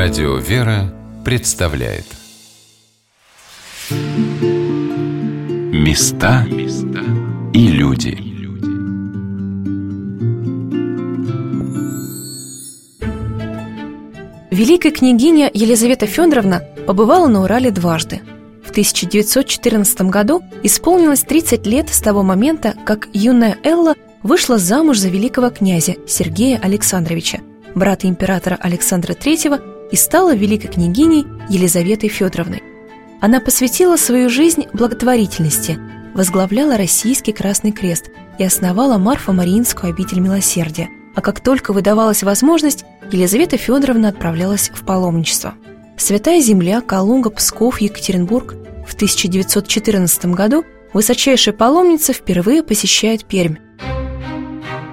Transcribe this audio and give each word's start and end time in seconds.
Радио 0.00 0.36
«Вера» 0.36 0.94
представляет 1.24 2.04
Места 5.72 6.46
и 7.52 7.66
люди 7.66 8.16
Великая 14.52 14.92
княгиня 14.92 15.50
Елизавета 15.52 16.06
Федоровна 16.06 16.62
побывала 16.86 17.26
на 17.26 17.42
Урале 17.42 17.72
дважды. 17.72 18.20
В 18.64 18.70
1914 18.70 20.02
году 20.02 20.44
исполнилось 20.62 21.24
30 21.24 21.66
лет 21.66 21.88
с 21.88 22.00
того 22.00 22.22
момента, 22.22 22.76
как 22.86 23.08
юная 23.12 23.58
Элла 23.64 23.96
вышла 24.22 24.58
замуж 24.58 24.98
за 24.98 25.08
великого 25.08 25.50
князя 25.50 25.96
Сергея 26.06 26.60
Александровича, 26.62 27.40
брата 27.74 28.06
императора 28.06 28.56
Александра 28.60 29.14
III 29.14 29.77
и 29.90 29.96
стала 29.96 30.34
великой 30.34 30.68
княгиней 30.68 31.26
Елизаветой 31.48 32.08
Федоровной. 32.08 32.62
Она 33.20 33.40
посвятила 33.40 33.96
свою 33.96 34.28
жизнь 34.28 34.66
благотворительности, 34.72 35.78
возглавляла 36.14 36.76
Российский 36.76 37.32
Красный 37.32 37.72
Крест 37.72 38.10
и 38.38 38.44
основала 38.44 38.98
Марфа-Мариинскую 38.98 39.90
обитель 39.90 40.20
милосердия. 40.20 40.88
А 41.14 41.20
как 41.20 41.40
только 41.40 41.72
выдавалась 41.72 42.22
возможность, 42.22 42.84
Елизавета 43.10 43.56
Федоровна 43.56 44.08
отправлялась 44.08 44.70
в 44.72 44.84
паломничество. 44.84 45.54
Святая 45.96 46.40
Земля, 46.40 46.80
Калуга, 46.80 47.30
Псков, 47.30 47.80
Екатеринбург. 47.80 48.54
В 48.86 48.94
1914 48.94 50.26
году 50.26 50.64
высочайшая 50.92 51.54
паломница 51.54 52.12
впервые 52.12 52.62
посещает 52.62 53.24
Пермь. 53.24 53.56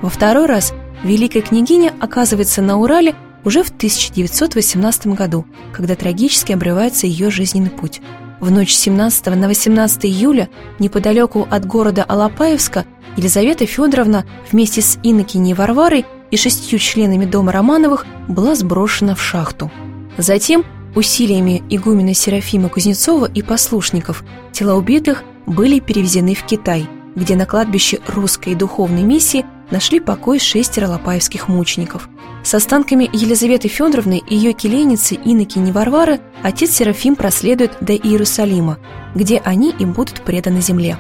Во 0.02 0.10
второй 0.10 0.48
раз 0.48 0.74
Великая 1.04 1.42
княгиня 1.42 1.94
оказывается 2.00 2.64
на 2.64 2.80
Урале 2.80 3.14
уже 3.46 3.64
в 3.64 3.70
1918 3.70 5.08
году, 5.08 5.46
когда 5.72 5.96
трагически 5.96 6.52
обрывается 6.52 7.08
ее 7.08 7.30
жизненный 7.30 7.70
путь. 7.70 8.02
В 8.42 8.52
ночь 8.52 8.74
17 8.74 9.28
на 9.28 9.48
18 9.48 10.06
июля 10.06 10.50
неподалеку 10.80 11.48
от 11.50 11.66
города 11.66 12.04
Алапаевска 12.04 12.86
Елизавета 13.16 13.66
Федоровна 13.66 14.26
вместе 14.52 14.82
с 14.82 14.98
Иннокеней 15.04 15.54
Варварой 15.54 16.06
и 16.32 16.38
шестью 16.38 16.80
членами 16.80 17.26
дома 17.26 17.54
Романовых 17.54 18.06
была 18.28 18.56
сброшена 18.56 19.16
в 19.16 19.22
шахту. 19.22 19.72
Затем 20.18 20.66
усилиями 20.96 21.64
игумена 21.70 22.14
Серафима 22.14 22.68
Кузнецова 22.70 23.26
и 23.26 23.42
послушников 23.42 24.24
тела 24.52 24.76
убитых 24.76 25.24
были 25.46 25.80
перевезены 25.80 26.36
в 26.36 26.44
Китай, 26.44 26.88
где 27.16 27.36
на 27.36 27.46
кладбище 27.46 28.00
русской 28.08 28.56
духовной 28.56 29.04
миссии 29.04 29.46
нашли 29.72 30.00
покой 30.00 30.40
шестеро 30.40 30.88
лопаевских 30.88 31.48
мучеников. 31.48 32.10
С 32.44 32.54
останками 32.54 33.10
Елизаветы 33.12 33.68
Федоровны 33.68 34.22
и 34.28 34.36
ее 34.36 34.54
келейницы 34.54 35.16
Иннокени 35.16 35.72
Варвары 35.72 36.20
отец 36.44 36.72
Серафим 36.72 37.16
проследует 37.16 37.78
до 37.82 37.94
Иерусалима, 37.96 38.78
где 39.16 39.40
они 39.40 39.74
и 39.78 39.86
будут 39.86 40.22
преданы 40.22 40.62
земле. 40.62 40.98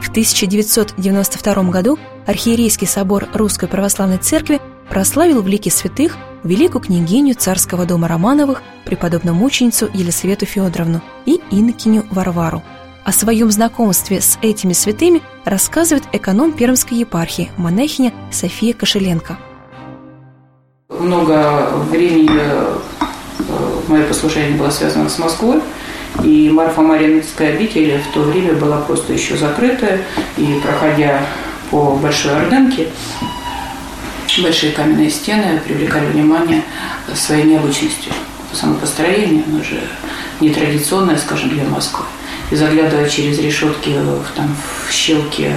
В 0.00 0.10
1992 0.10 1.70
году 1.70 1.98
Архиерейский 2.26 2.86
собор 2.86 3.28
Русской 3.32 3.68
Православной 3.68 4.18
Церкви 4.18 4.60
прославил 4.88 5.42
в 5.42 5.48
лике 5.48 5.70
святых 5.70 6.16
великую 6.44 6.82
княгиню 6.82 7.34
царского 7.34 7.84
дома 7.84 8.08
Романовых, 8.08 8.62
преподобную 8.84 9.34
мученицу 9.34 9.88
Елизавету 9.92 10.46
Федоровну 10.46 11.02
и 11.26 11.40
инокиню 11.50 12.06
Варвару– 12.10 12.62
о 13.08 13.12
своем 13.12 13.50
знакомстве 13.50 14.20
с 14.20 14.38
этими 14.42 14.74
святыми 14.74 15.22
рассказывает 15.46 16.04
эконом 16.12 16.52
Пермской 16.52 16.98
епархии, 16.98 17.50
монахиня 17.56 18.12
София 18.30 18.74
Кошеленко. 18.74 19.38
Много 20.90 21.70
времени 21.90 22.28
э, 22.30 22.78
мое 23.88 24.04
послушание 24.04 24.58
было 24.58 24.68
связано 24.68 25.08
с 25.08 25.18
Москвой, 25.18 25.62
и 26.22 26.50
Марфа-Маринская 26.50 27.54
обитель 27.54 27.98
в 27.98 28.12
то 28.12 28.20
время 28.20 28.52
была 28.52 28.82
просто 28.82 29.14
еще 29.14 29.38
закрытая, 29.38 30.02
и 30.36 30.60
проходя 30.62 31.22
по 31.70 31.96
Большой 31.96 32.36
Орденке, 32.36 32.88
большие 34.42 34.72
каменные 34.72 35.08
стены 35.08 35.62
привлекали 35.64 36.04
внимание 36.12 36.62
своей 37.14 37.44
необычностью. 37.44 38.12
Само 38.52 38.74
построение, 38.74 39.44
оно 39.46 39.64
же 39.64 39.80
нетрадиционное, 40.40 41.16
скажем, 41.16 41.48
для 41.48 41.64
Москвы 41.64 42.04
заглядывая 42.50 43.08
через 43.08 43.38
решетки 43.38 43.94
там, 44.34 44.54
в 44.86 44.92
щелки 44.92 45.50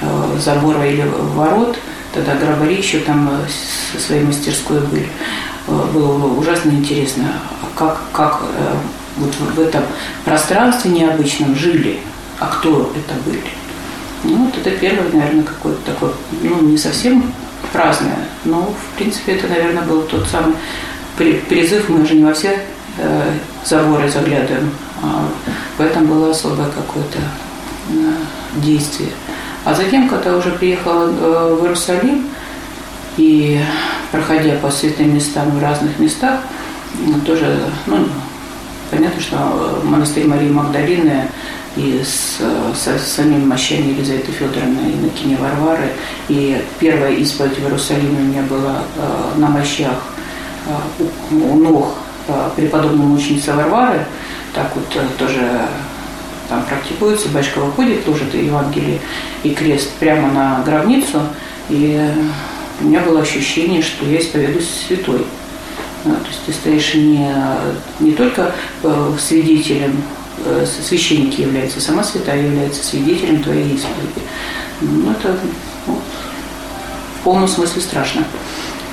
э, 0.00 0.38
забора 0.38 0.86
или 0.86 1.04
ворот, 1.34 1.76
тогда 2.12 2.34
грабари 2.34 2.76
еще 2.76 2.98
там 3.00 3.28
э, 3.30 3.46
со 3.92 4.06
своей 4.06 4.22
мастерской 4.22 4.80
были, 4.80 5.08
э, 5.68 5.86
было 5.92 6.26
ужасно 6.34 6.70
интересно, 6.70 7.34
как, 7.76 8.00
как 8.12 8.42
вот 9.16 9.34
в 9.34 9.60
этом 9.60 9.84
пространстве 10.24 10.90
необычном 10.90 11.56
жили, 11.56 12.00
а 12.38 12.46
кто 12.46 12.92
это 12.94 13.14
были. 13.24 13.42
Ну, 14.24 14.46
вот 14.46 14.56
это 14.56 14.70
первое, 14.70 15.10
наверное, 15.12 15.44
какое-то 15.44 15.92
такое, 15.92 16.12
ну, 16.42 16.62
не 16.62 16.78
совсем 16.78 17.32
праздное, 17.72 18.18
но, 18.44 18.62
в 18.62 18.96
принципе, 18.96 19.32
это, 19.32 19.48
наверное, 19.48 19.82
был 19.82 20.02
тот 20.02 20.26
самый 20.26 20.54
призыв, 21.16 21.88
мы 21.88 22.06
же 22.06 22.14
не 22.14 22.24
во 22.24 22.32
все 22.32 22.58
э, 22.98 23.32
заборы 23.64 24.08
заглядываем, 24.08 24.70
а 25.02 25.28
в 25.76 25.80
этом 25.80 26.06
было 26.06 26.30
особое 26.30 26.68
какое-то 26.68 27.18
э, 27.90 28.60
действие. 28.60 29.10
А 29.64 29.74
затем, 29.74 30.08
когда 30.08 30.36
уже 30.36 30.50
приехала 30.50 31.08
э, 31.08 31.56
в 31.58 31.64
Иерусалим, 31.64 32.28
и 33.16 33.60
проходя 34.10 34.56
по 34.56 34.70
святым 34.70 35.14
местам 35.14 35.50
в 35.50 35.62
разных 35.62 35.98
местах, 35.98 36.40
тоже, 37.24 37.58
ну, 37.86 38.06
понятно, 38.90 39.20
что 39.20 39.80
монастырь 39.84 40.26
Марии 40.26 40.50
Магдалины 40.50 41.28
и 41.76 42.02
с, 42.04 42.40
с, 42.74 42.86
с 42.86 43.12
самим 43.12 43.48
мощами 43.48 43.92
Елизаветы 43.92 44.32
Федоровны 44.32 44.90
и 44.90 45.04
Накине 45.04 45.36
Варвары. 45.36 45.90
И 46.28 46.60
первая 46.78 47.12
исповедь 47.14 47.58
в 47.58 47.62
Иерусалиме 47.62 48.20
у 48.20 48.24
меня 48.24 48.42
была 48.42 48.82
э, 48.96 49.38
на 49.38 49.48
мощах 49.48 50.02
э, 50.66 51.04
у, 51.32 51.52
у 51.52 51.56
ног 51.56 51.94
э, 52.28 52.50
преподобной 52.56 53.06
мученицы 53.06 53.52
Варвары– 53.52 54.06
так 54.54 54.74
вот 54.74 54.86
э, 54.94 55.00
тоже 55.18 55.68
там 56.48 56.64
практикуется, 56.64 57.28
батюшка 57.28 57.58
выходит, 57.58 58.06
ложит 58.06 58.34
Евангелие 58.34 59.00
и 59.42 59.50
крест 59.50 59.90
прямо 59.98 60.30
на 60.30 60.62
гробницу, 60.64 61.20
и 61.68 62.00
у 62.80 62.84
меня 62.84 63.00
было 63.00 63.20
ощущение, 63.20 63.82
что 63.82 64.06
я 64.06 64.20
исповедуюсь 64.20 64.68
святой. 64.86 65.26
Да, 66.04 66.14
то 66.14 66.26
есть 66.26 66.40
ты 66.44 66.52
стоишь 66.52 66.94
не, 66.94 67.28
не 67.98 68.12
только 68.12 68.54
э, 68.82 69.12
свидетелем, 69.18 70.02
э, 70.44 70.66
священник 70.66 71.38
является, 71.38 71.80
сама 71.80 72.04
святая 72.04 72.42
является 72.42 72.84
свидетелем 72.84 73.42
твоей 73.42 73.74
исповеди. 73.74 74.20
Ну, 74.82 75.10
это 75.10 75.36
вот, 75.86 76.02
в 77.20 77.24
полном 77.24 77.48
смысле 77.48 77.80
страшно, 77.80 78.24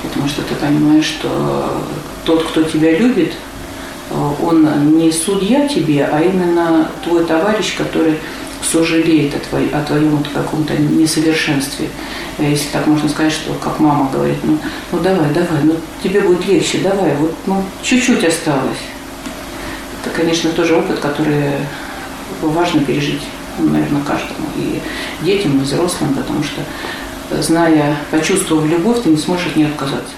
потому 0.02 0.26
что 0.26 0.40
ты 0.42 0.54
понимаешь, 0.54 1.04
что 1.04 1.82
тот, 2.24 2.44
кто 2.44 2.62
тебя 2.62 2.96
любит, 2.98 3.32
Э, 3.34 3.51
он 4.42 4.98
не 4.98 5.10
судья 5.10 5.66
тебе, 5.66 6.04
а 6.04 6.20
именно 6.20 6.88
твой 7.02 7.24
товарищ, 7.24 7.76
который 7.76 8.14
сожалеет 8.62 9.34
о, 9.34 9.38
твой, 9.40 9.68
о 9.70 9.82
твоем 9.82 10.16
вот 10.16 10.28
каком-то 10.28 10.74
несовершенстве. 10.76 11.88
Э, 12.38 12.48
если 12.48 12.68
так 12.68 12.86
можно 12.86 13.08
сказать, 13.08 13.32
что 13.32 13.52
как 13.54 13.80
мама 13.80 14.08
говорит, 14.12 14.38
ну, 14.44 14.58
ну 14.92 14.98
давай, 15.00 15.30
давай, 15.32 15.62
ну 15.64 15.76
тебе 16.02 16.20
будет 16.20 16.46
легче, 16.46 16.78
давай, 16.78 17.14
вот 17.16 17.34
ну 17.46 17.62
чуть-чуть 17.82 18.24
осталось. 18.24 18.78
Это, 20.00 20.14
конечно, 20.14 20.50
тоже 20.50 20.76
опыт, 20.76 20.98
который 20.98 21.52
важно 22.40 22.84
пережить, 22.84 23.22
наверное, 23.58 24.02
каждому, 24.02 24.46
и 24.56 24.80
детям, 25.24 25.58
и 25.58 25.62
взрослым, 25.62 26.14
потому 26.14 26.42
что, 26.42 26.62
зная, 27.42 27.96
почувствовав 28.10 28.66
любовь, 28.66 29.02
ты 29.02 29.10
не 29.10 29.16
сможешь 29.16 29.48
от 29.48 29.56
нее 29.56 29.68
отказаться 29.68 30.14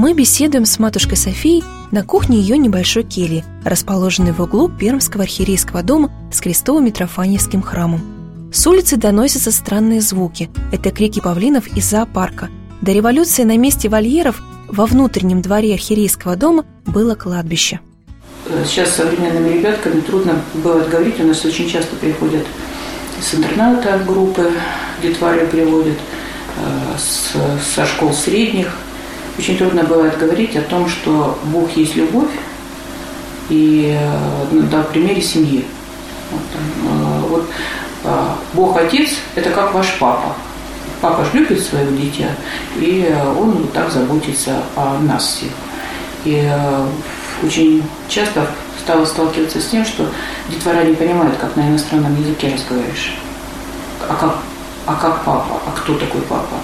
мы 0.00 0.14
беседуем 0.14 0.64
с 0.64 0.78
матушкой 0.78 1.18
Софией 1.18 1.62
на 1.90 2.02
кухне 2.02 2.38
ее 2.40 2.56
небольшой 2.56 3.02
кельи, 3.02 3.44
расположенной 3.66 4.32
в 4.32 4.40
углу 4.40 4.70
Пермского 4.70 5.24
архиерейского 5.24 5.82
дома 5.82 6.10
с 6.32 6.40
Крестово-Митрофаневским 6.40 7.60
храмом. 7.60 8.00
С 8.50 8.66
улицы 8.66 8.96
доносятся 8.96 9.52
странные 9.52 10.00
звуки. 10.00 10.48
Это 10.72 10.90
крики 10.90 11.20
павлинов 11.20 11.66
из 11.76 11.84
зоопарка. 11.90 12.48
До 12.80 12.92
революции 12.92 13.42
на 13.42 13.58
месте 13.58 13.90
вольеров 13.90 14.40
во 14.68 14.86
внутреннем 14.86 15.42
дворе 15.42 15.74
архиерейского 15.74 16.34
дома 16.34 16.64
было 16.86 17.14
кладбище. 17.14 17.80
Сейчас 18.64 18.94
современными 18.94 19.52
ребятками 19.58 20.00
трудно 20.00 20.40
бывает 20.54 20.88
говорить. 20.88 21.20
У 21.20 21.24
нас 21.24 21.44
очень 21.44 21.68
часто 21.68 21.94
приходят 21.96 22.46
с 23.20 23.34
интерната 23.34 24.00
группы, 24.06 24.50
детвары 25.02 25.46
приводят, 25.46 25.98
э, 26.56 26.96
со 27.76 27.84
школ 27.84 28.14
средних– 28.14 28.74
очень 29.40 29.56
трудно 29.56 29.84
бывает 29.84 30.18
говорить 30.18 30.54
о 30.54 30.60
том, 30.60 30.86
что 30.86 31.38
Бог 31.44 31.70
есть 31.74 31.96
любовь, 31.96 32.28
и 33.48 33.98
ну, 34.52 34.62
да, 34.70 34.82
примере 34.82 35.22
семьи. 35.22 35.64
Вот, 36.30 36.42
э, 36.52 37.20
вот 37.26 37.50
а, 38.04 38.36
Бог 38.52 38.76
Отец– 38.76 39.12
это 39.34 39.48
как 39.48 39.72
ваш 39.72 39.98
папа. 39.98 40.34
Папа 41.00 41.24
же 41.24 41.30
любит 41.38 41.62
своего 41.62 41.90
дитя, 41.96 42.28
и 42.76 43.10
он 43.38 43.52
вот 43.52 43.72
так 43.72 43.90
заботится 43.90 44.62
о 44.76 44.98
нас 45.00 45.24
всех. 45.24 45.52
И 46.26 46.42
э, 46.44 46.86
очень 47.42 47.82
часто 48.08 48.46
стала 48.78 49.06
сталкиваться 49.06 49.58
с 49.58 49.68
тем, 49.68 49.86
что 49.86 50.06
детвора 50.50 50.84
не 50.84 50.94
понимают, 50.94 51.38
как 51.38 51.56
на 51.56 51.62
иностранном 51.62 52.14
языке 52.20 52.52
разговариваешь. 52.52 53.14
А 54.06 54.14
как, 54.14 54.36
а 54.84 54.94
как 54.96 55.24
папа? 55.24 55.60
А 55.66 55.70
кто 55.80 55.94
такой 55.94 56.20
папа? 56.20 56.56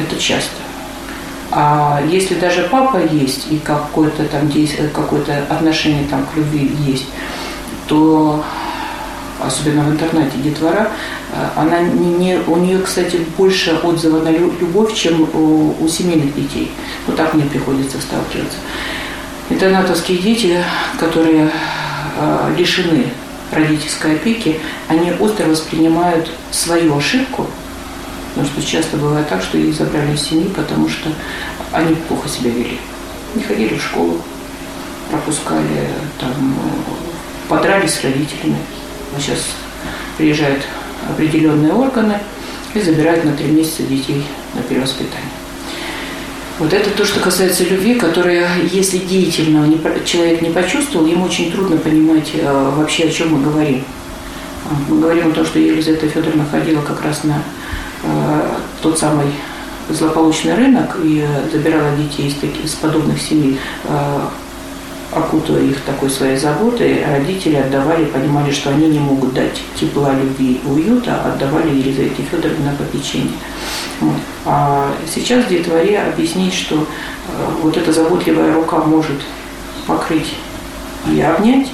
Это 0.00 0.20
часто. 0.20 0.56
А 1.52 2.00
если 2.08 2.34
даже 2.34 2.68
папа 2.70 2.98
есть 2.98 3.50
и 3.50 3.58
какое-то 3.58 4.24
там 4.24 4.50
какое-то 4.94 5.38
отношение 5.48 6.04
там 6.08 6.24
к 6.26 6.36
любви 6.36 6.70
есть, 6.86 7.06
то 7.88 8.44
особенно 9.40 9.82
в 9.82 9.90
интернете 9.90 10.36
детвора, 10.38 10.90
э, 11.32 11.48
она 11.56 11.80
не, 11.80 12.38
у 12.46 12.56
нее, 12.56 12.78
кстати, 12.78 13.20
больше 13.36 13.78
отзыва 13.82 14.20
на 14.20 14.30
любовь, 14.30 14.94
чем 14.94 15.22
у, 15.22 15.74
у 15.80 15.88
семейных 15.88 16.34
детей. 16.34 16.70
Вот 17.06 17.16
так 17.16 17.34
мне 17.34 17.44
приходится 17.44 18.00
сталкиваться. 18.00 18.58
Интернатовские 19.48 20.18
дети, 20.18 20.62
которые 20.98 21.50
э, 22.16 22.54
лишены 22.56 23.06
родительской 23.50 24.14
опеки, 24.14 24.60
они 24.88 25.12
остро 25.18 25.46
воспринимают 25.46 26.30
свою 26.50 26.96
ошибку, 26.96 27.46
потому 28.30 28.46
что 28.46 28.62
часто 28.62 28.96
бывает 28.96 29.28
так, 29.28 29.42
что 29.42 29.58
их 29.58 29.74
забрали 29.74 30.14
из 30.14 30.22
семьи, 30.22 30.48
потому 30.54 30.88
что 30.88 31.10
они 31.72 31.94
плохо 31.94 32.28
себя 32.28 32.50
вели. 32.50 32.78
Не 33.34 33.42
ходили 33.42 33.76
в 33.76 33.82
школу, 33.82 34.20
пропускали, 35.10 35.88
там, 36.18 36.54
подрались 37.48 37.94
с 37.94 38.04
родителями. 38.04 38.58
Сейчас 39.18 39.38
приезжают 40.16 40.62
определенные 41.08 41.72
органы 41.72 42.18
и 42.74 42.80
забирают 42.80 43.24
на 43.24 43.32
три 43.32 43.48
месяца 43.48 43.82
детей 43.82 44.24
на 44.54 44.62
перевоспитание. 44.62 45.30
Вот 46.60 46.74
это 46.74 46.90
то, 46.90 47.06
что 47.06 47.20
касается 47.20 47.64
любви, 47.64 47.94
которая, 47.94 48.46
если 48.70 48.98
деятельно 48.98 49.66
человек 50.04 50.42
не 50.42 50.50
почувствовал, 50.50 51.06
ему 51.06 51.24
очень 51.24 51.50
трудно 51.50 51.78
понимать 51.78 52.32
э, 52.34 52.72
вообще, 52.76 53.04
о 53.04 53.10
чем 53.10 53.34
мы 53.34 53.42
говорим. 53.42 53.82
Мы 54.88 55.00
говорим 55.00 55.28
о 55.28 55.30
том, 55.30 55.46
что 55.46 55.58
Елизавета 55.58 56.06
Федоровна 56.06 56.44
ходила 56.44 56.82
как 56.82 57.02
раз 57.02 57.24
на 57.24 57.42
тот 58.82 58.98
самый 58.98 59.26
злополучный 59.92 60.54
рынок 60.54 60.96
и 61.02 61.26
забирала 61.52 61.96
детей 61.96 62.28
из, 62.28 62.34
таких, 62.34 62.64
из 62.64 62.74
подобных 62.74 63.20
семей 63.20 63.58
э, 63.84 64.20
окутывая 65.12 65.62
их 65.62 65.80
такой 65.80 66.08
своей 66.08 66.36
заботой, 66.36 67.04
родители 67.04 67.56
отдавали, 67.56 68.04
понимали, 68.04 68.52
что 68.52 68.70
они 68.70 68.88
не 68.88 69.00
могут 69.00 69.34
дать 69.34 69.60
тепла, 69.74 70.14
любви, 70.14 70.60
уюта, 70.64 71.20
отдавали 71.24 71.70
Елизавете 71.70 72.22
Федоровне 72.30 72.70
на 72.70 72.76
попечение. 72.76 73.32
Вот. 74.00 74.16
А 74.46 74.92
сейчас 75.12 75.46
детворе 75.46 76.00
объяснить, 76.00 76.54
что 76.54 76.76
э, 76.76 76.82
вот 77.62 77.76
эта 77.76 77.92
заботливая 77.92 78.54
рука 78.54 78.78
может 78.78 79.20
покрыть 79.86 80.34
и 81.10 81.20
обнять, 81.20 81.68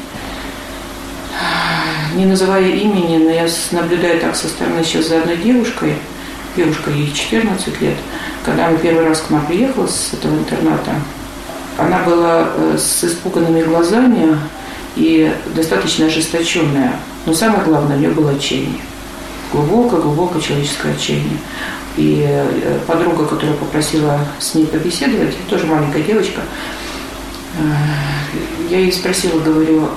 не 2.15 2.25
называя 2.25 2.71
имени, 2.71 3.19
но 3.19 3.31
я 3.31 3.47
наблюдаю 3.73 4.19
так 4.21 4.35
со 4.35 4.49
стороны 4.49 4.83
сейчас 4.83 5.09
за 5.09 5.19
одной 5.19 5.37
девушкой, 5.37 5.97
девушка 6.57 6.91
ей 6.91 7.13
14 7.13 7.81
лет, 7.81 7.97
когда 8.45 8.69
она 8.69 8.79
первый 8.79 9.07
раз 9.07 9.21
к 9.21 9.31
нам 9.31 9.47
приехала 9.47 9.87
с 9.87 10.13
этого 10.13 10.37
интерната, 10.37 10.93
она 11.79 12.03
была 12.03 12.49
э, 12.55 12.79
с 12.79 13.05
испуганными 13.05 13.63
глазами 13.63 14.39
и 14.97 15.33
достаточно 15.55 16.07
ожесточенная. 16.07 16.97
Но 17.27 17.35
самое 17.35 17.63
главное, 17.65 17.97
у 17.97 18.01
нее 18.01 18.11
было 18.11 18.33
отчаяние. 18.33 18.81
Глубокое-глубокое 19.53 20.41
человеческое 20.41 20.95
отчаяние. 20.95 21.39
И 21.97 22.25
э, 22.27 22.79
подруга, 22.87 23.27
которая 23.27 23.57
попросила 23.57 24.21
с 24.39 24.55
ней 24.55 24.67
побеседовать, 24.67 25.37
тоже 25.49 25.67
маленькая 25.67 26.03
девочка, 26.03 26.41
э, 27.59 27.63
я 28.71 28.79
ей 28.79 28.93
спросила, 28.93 29.39
говорю, 29.39 29.89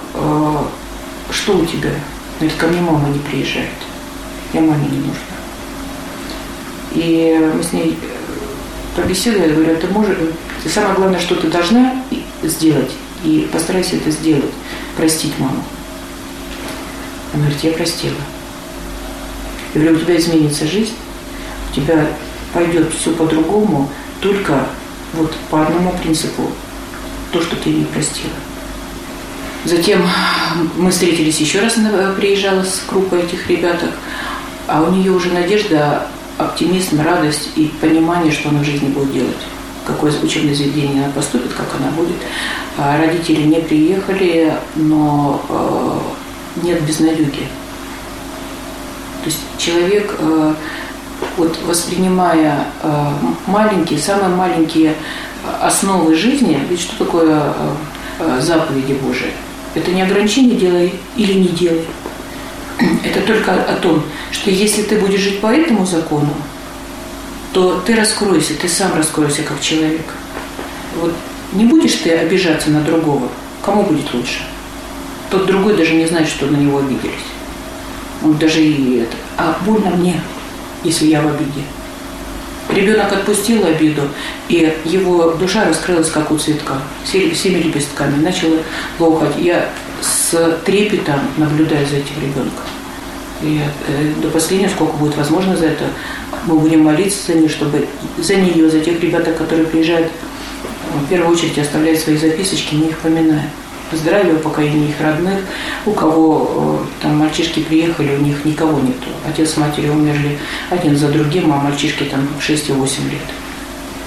что 1.31 1.57
у 1.57 1.65
тебя? 1.65 1.91
Говорит, 2.39 2.57
ко 2.57 2.67
мне 2.67 2.81
мама 2.81 3.09
не 3.09 3.19
приезжает. 3.19 3.69
Я 4.53 4.61
маме 4.61 4.85
не 4.91 4.97
нужна. 4.97 5.28
И 6.93 7.51
мы 7.55 7.63
с 7.63 7.73
ней 7.73 7.97
побеседовали, 8.95 9.53
говорю, 9.53 9.77
ты 9.77 9.87
можешь, 9.87 10.17
и 10.65 10.69
самое 10.69 10.95
главное, 10.95 11.19
что 11.19 11.35
ты 11.35 11.47
должна 11.47 12.03
сделать, 12.43 12.91
и 13.23 13.47
постарайся 13.51 13.95
это 13.97 14.11
сделать, 14.11 14.51
простить 14.97 15.37
маму. 15.39 15.63
Она 17.33 17.43
говорит, 17.43 17.63
я 17.63 17.71
простила. 17.71 18.15
Я 19.73 19.81
говорю, 19.81 19.97
у 19.97 19.99
тебя 19.99 20.17
изменится 20.17 20.65
жизнь, 20.65 20.95
у 21.71 21.75
тебя 21.75 22.07
пойдет 22.53 22.91
все 22.93 23.11
по-другому, 23.11 23.89
только 24.19 24.65
вот 25.13 25.33
по 25.49 25.61
одному 25.61 25.91
принципу, 26.01 26.51
то, 27.31 27.41
что 27.41 27.55
ты 27.55 27.69
не 27.69 27.85
простила. 27.85 28.33
Затем 29.65 30.01
мы 30.77 30.89
встретились 30.89 31.39
еще 31.39 31.59
раз, 31.59 31.77
она 31.77 32.13
приезжала 32.13 32.63
с 32.63 32.83
группой 32.89 33.21
этих 33.21 33.47
ребяток, 33.49 33.91
а 34.67 34.81
у 34.83 34.91
нее 34.91 35.11
уже 35.11 35.31
надежда, 35.31 36.07
оптимизм, 36.39 37.01
радость 37.01 37.49
и 37.55 37.71
понимание, 37.79 38.31
что 38.31 38.49
она 38.49 38.61
в 38.61 38.65
жизни 38.65 38.87
будет 38.87 39.13
делать 39.13 39.37
какое 39.89 40.13
учебное 40.21 40.53
заведение 40.53 41.03
она 41.03 41.13
поступит, 41.13 41.51
как 41.53 41.67
она 41.79 41.91
будет. 41.91 42.15
А 42.77 42.97
родители 42.97 43.41
не 43.41 43.59
приехали, 43.59 44.53
но 44.75 45.41
э, 45.49 45.99
нет 46.63 46.81
безнадеги. 46.83 47.47
То 49.21 49.25
есть 49.25 49.39
человек, 49.57 50.15
э, 50.19 50.53
вот 51.37 51.57
воспринимая 51.65 52.67
э, 52.81 53.11
маленькие, 53.47 53.99
самые 53.99 54.29
маленькие 54.29 54.93
основы 55.61 56.15
жизни, 56.15 56.59
ведь 56.69 56.81
что 56.81 57.03
такое 57.03 57.53
заповеди 58.39 58.93
Божии? 58.93 59.31
Это 59.73 59.91
не 59.91 60.01
ограничение 60.01 60.57
делай 60.57 60.93
или 61.15 61.33
не 61.33 61.47
делай. 61.47 61.85
Это 63.03 63.21
только 63.21 63.53
о 63.53 63.75
том, 63.75 64.03
что 64.31 64.49
если 64.49 64.83
ты 64.83 64.97
будешь 64.97 65.19
жить 65.19 65.41
по 65.41 65.47
этому 65.47 65.85
закону, 65.85 66.33
то 67.51 67.81
ты 67.85 67.95
раскройся, 67.95 68.53
ты 68.55 68.67
сам 68.69 68.95
раскройся 68.95 69.43
как 69.43 69.59
человек. 69.59 70.05
Вот 70.95 71.13
не 71.53 71.65
будешь 71.65 71.95
ты 71.95 72.11
обижаться 72.11 72.69
на 72.69 72.81
другого, 72.81 73.27
кому 73.63 73.83
будет 73.83 74.13
лучше? 74.13 74.41
Тот 75.29 75.45
другой 75.45 75.75
даже 75.75 75.93
не 75.93 76.05
знает, 76.05 76.27
что 76.27 76.45
на 76.45 76.57
него 76.57 76.79
обиделись. 76.79 77.13
Он 78.23 78.37
даже 78.37 78.61
и 78.61 78.99
это. 78.99 79.15
А 79.37 79.57
больно 79.65 79.91
мне, 79.91 80.21
если 80.83 81.07
я 81.07 81.21
в 81.21 81.27
обиде. 81.27 81.63
Ребенок 82.69 83.11
отпустил 83.11 83.65
обиду, 83.65 84.03
и 84.47 84.71
его 84.85 85.31
душа 85.31 85.65
раскрылась, 85.65 86.09
как 86.09 86.29
у 86.31 86.37
цветка, 86.37 86.79
всеми 87.03 87.63
лепестками, 87.63 88.21
начала 88.21 88.57
лопать. 88.99 89.35
Я 89.37 89.69
с 90.29 90.57
трепетом 90.65 91.19
наблюдаю 91.37 91.85
за 91.87 91.97
этим 91.97 92.15
ребенком. 92.21 92.65
И 93.41 93.61
э, 93.87 94.13
до 94.21 94.29
последнего, 94.29 94.69
сколько 94.69 94.93
будет 94.97 95.15
возможно 95.17 95.55
за 95.55 95.67
это, 95.67 95.85
мы 96.45 96.57
будем 96.57 96.83
молиться 96.83 97.31
за 97.31 97.39
нее, 97.39 97.49
чтобы 97.49 97.87
за 98.17 98.35
нее, 98.35 98.69
за 98.69 98.79
тех 98.79 98.99
ребят, 98.99 99.23
которые 99.23 99.65
приезжают, 99.65 100.11
в 100.93 101.09
первую 101.09 101.33
очередь 101.33 101.57
оставляют 101.57 101.99
свои 101.99 102.17
записочки, 102.17 102.75
не 102.75 102.89
их 102.89 102.97
поминая. 102.99 103.49
Поздравляю 103.89 104.37
покоение 104.39 104.89
их 104.89 105.01
родных. 105.01 105.39
У 105.85 105.91
кого 105.93 106.83
э, 106.83 107.03
там 107.03 107.17
мальчишки 107.17 107.61
приехали, 107.61 108.15
у 108.15 108.21
них 108.21 108.45
никого 108.45 108.79
нету. 108.79 109.07
Отец 109.27 109.51
с 109.51 109.57
матерью 109.57 109.93
умерли 109.93 110.37
один 110.69 110.95
за 110.95 111.07
другим, 111.07 111.51
а 111.51 111.57
мальчишки 111.57 112.03
там 112.03 112.27
6 112.39 112.69
и 112.69 112.73
8 112.73 113.03
лет. 113.09 113.21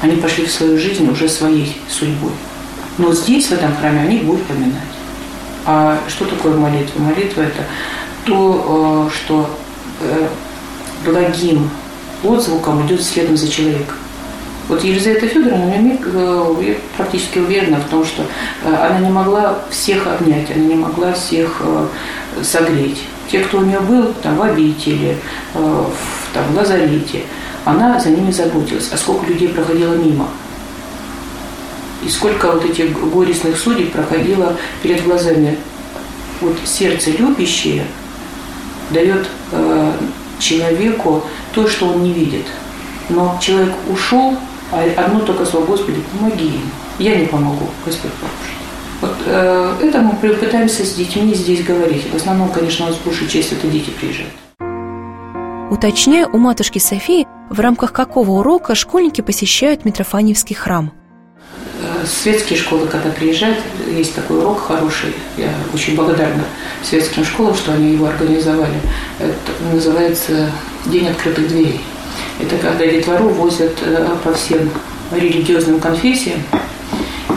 Они 0.03 0.17
пошли 0.17 0.47
в 0.47 0.53
свою 0.53 0.79
жизнь 0.79 1.09
уже 1.11 1.29
своей 1.29 1.81
судьбой. 1.89 2.33
Но 2.99 3.13
здесь, 3.13 3.47
в 3.47 3.53
этом 3.53 3.75
храме, 3.77 4.03
они 4.03 4.19
будут 4.19 4.45
поминать. 4.45 4.83
А 5.65 5.99
что 6.09 6.25
такое 6.25 6.57
молитва? 6.57 7.01
Молитва– 7.01 7.41
это 7.43 7.65
то, 8.25 9.09
э, 9.09 9.15
что 9.15 9.51
э, 10.01 10.29
благим 11.05 11.71
отзвуком 12.25 12.85
идет 12.87 13.03
следом 13.03 13.37
за 13.37 13.49
человеком. 13.49 13.97
Вот 14.69 14.83
Елизавета 14.83 15.27
Федоровна, 15.27 15.73
э, 15.73 16.65
я 16.65 16.75
практически 16.97 17.39
уверена 17.39 17.79
в 17.79 17.89
том, 17.89 18.05
что 18.05 18.25
она 18.65 18.99
не 18.99 19.11
могла 19.11 19.59
всех 19.71 20.07
обнять, 20.07 20.51
она 20.51 20.65
не 20.65 20.75
могла 20.75 21.13
всех 21.13 21.63
согреть. 22.43 23.03
Те, 23.31 23.41
кто 23.41 23.59
у 23.59 23.63
нее 23.63 23.81
был 23.81 24.13
там, 24.23 24.37
в 24.37 24.43
обители, 24.43 25.17
в, 25.55 25.91
там, 26.35 26.45
в 26.53 26.57
лазарете, 26.57 27.23
она 27.65 27.99
за 27.99 28.11
ними 28.11 28.31
заботилась. 28.31 28.91
А 28.93 28.97
сколько 28.97 29.27
людей 29.27 29.49
проходило 29.49 29.95
мимо? 29.95 30.29
И 32.05 32.09
сколько 32.09 32.51
вот 32.51 32.65
этих 32.65 32.93
горестных 33.11 33.57
судеб 33.57 33.93
проходило 33.93 34.57
перед 34.83 35.05
глазами. 35.05 35.57
Вот 36.41 36.57
сердце 36.65 37.11
любящее– 37.13 37.85
дает 38.93 39.27
э, 39.51 39.93
человеку 40.39 41.25
то, 41.53 41.67
что 41.69 41.87
он 41.87 42.03
не 42.05 42.13
видит. 42.13 42.47
Но 43.09 43.39
человек 43.41 43.73
ушел, 43.89 44.37
а 44.71 44.83
одно 44.97 45.21
только 45.21 45.45
слово 45.45 45.67
«Господи, 45.67 46.01
помоги 46.13 46.47
им». 46.47 46.71
Я 46.99 47.17
не 47.17 47.27
помогу, 47.27 47.69
Господь 47.85 48.13
поможет. 48.13 48.53
Вот 49.01 49.17
э, 49.27 49.75
это 49.83 50.01
мы 50.01 50.15
пытаемся 50.15 50.85
с 50.85 50.95
детьми 50.95 51.35
здесь 51.35 51.65
говорить. 51.65 52.05
В 52.13 52.17
основном, 52.17 52.51
конечно, 52.51 52.87
у 52.87 52.89
нас 52.89 52.99
большая 53.05 53.29
часть 53.29 53.53
это 53.53 53.67
дети 53.67 53.91
приезжают. 53.91 54.33
Уточняю 55.71 56.29
у 56.33 56.39
матушки 56.39 56.79
Софии, 56.79 57.27
в 57.49 57.59
рамках 57.59 57.93
какого 57.93 58.33
урока 58.33 58.75
школьники 58.75 59.23
посещают 59.23 59.85
Митрофаневский 59.85 60.55
храм. 60.55 60.93
Светские 62.07 62.59
школы, 62.59 62.87
когда 62.87 63.11
приезжают, 63.11 63.59
есть 63.91 64.15
такой 64.15 64.39
урок 64.39 64.67
хороший. 64.67 65.15
Я 65.37 65.51
очень 65.73 65.95
благодарна 65.95 66.45
светским 66.83 67.25
школам, 67.25 67.55
что 67.55 67.73
они 67.73 67.93
его 67.93 68.07
организовали. 68.07 68.81
Это 69.19 69.75
называется 69.75 70.51
День 70.87 71.09
открытых 71.09 71.49
дверей. 71.49 71.81
Это 72.41 72.57
когда 72.57 72.87
детвору 72.87 73.29
возят 73.29 73.77
э, 73.83 74.09
по 74.25 74.33
всем 74.35 74.71
религиозным 75.13 75.81
конфессиям, 75.81 76.43